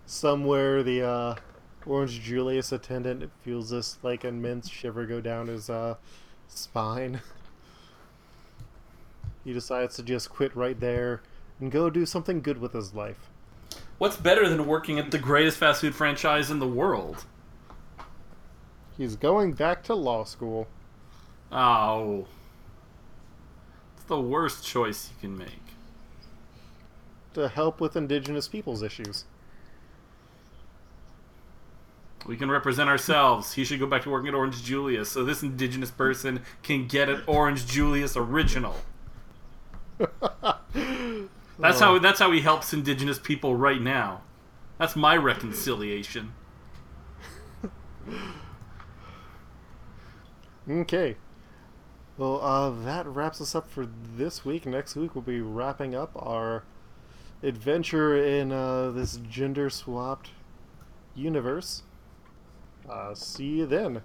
[0.06, 1.34] Somewhere the uh,
[1.86, 5.96] Orange Julius attendant feels this like immense shiver go down his uh,
[6.48, 7.20] spine.
[9.44, 11.22] he decides to just quit right there
[11.60, 13.30] and go do something good with his life.
[13.98, 17.24] What's better than working at the greatest fast food franchise in the world?
[18.96, 20.66] He's going back to law school.
[21.52, 22.26] Oh.
[23.96, 25.48] It's the worst choice you can make.
[27.34, 29.24] to help with indigenous peoples issues.
[32.26, 33.52] We can represent ourselves.
[33.52, 37.08] He should go back to working at Orange Julius so this indigenous person can get
[37.08, 38.76] an Orange Julius original.
[41.58, 44.22] That's how that's how he helps indigenous people right now.
[44.78, 46.32] That's my reconciliation.
[50.68, 51.16] Okay.
[52.16, 53.86] Well, uh, that wraps us up for
[54.16, 54.66] this week.
[54.66, 56.64] Next week, we'll be wrapping up our
[57.42, 60.30] adventure in uh, this gender swapped
[61.14, 61.82] universe.
[62.88, 64.02] Uh, see you then.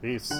[0.00, 0.32] Peace.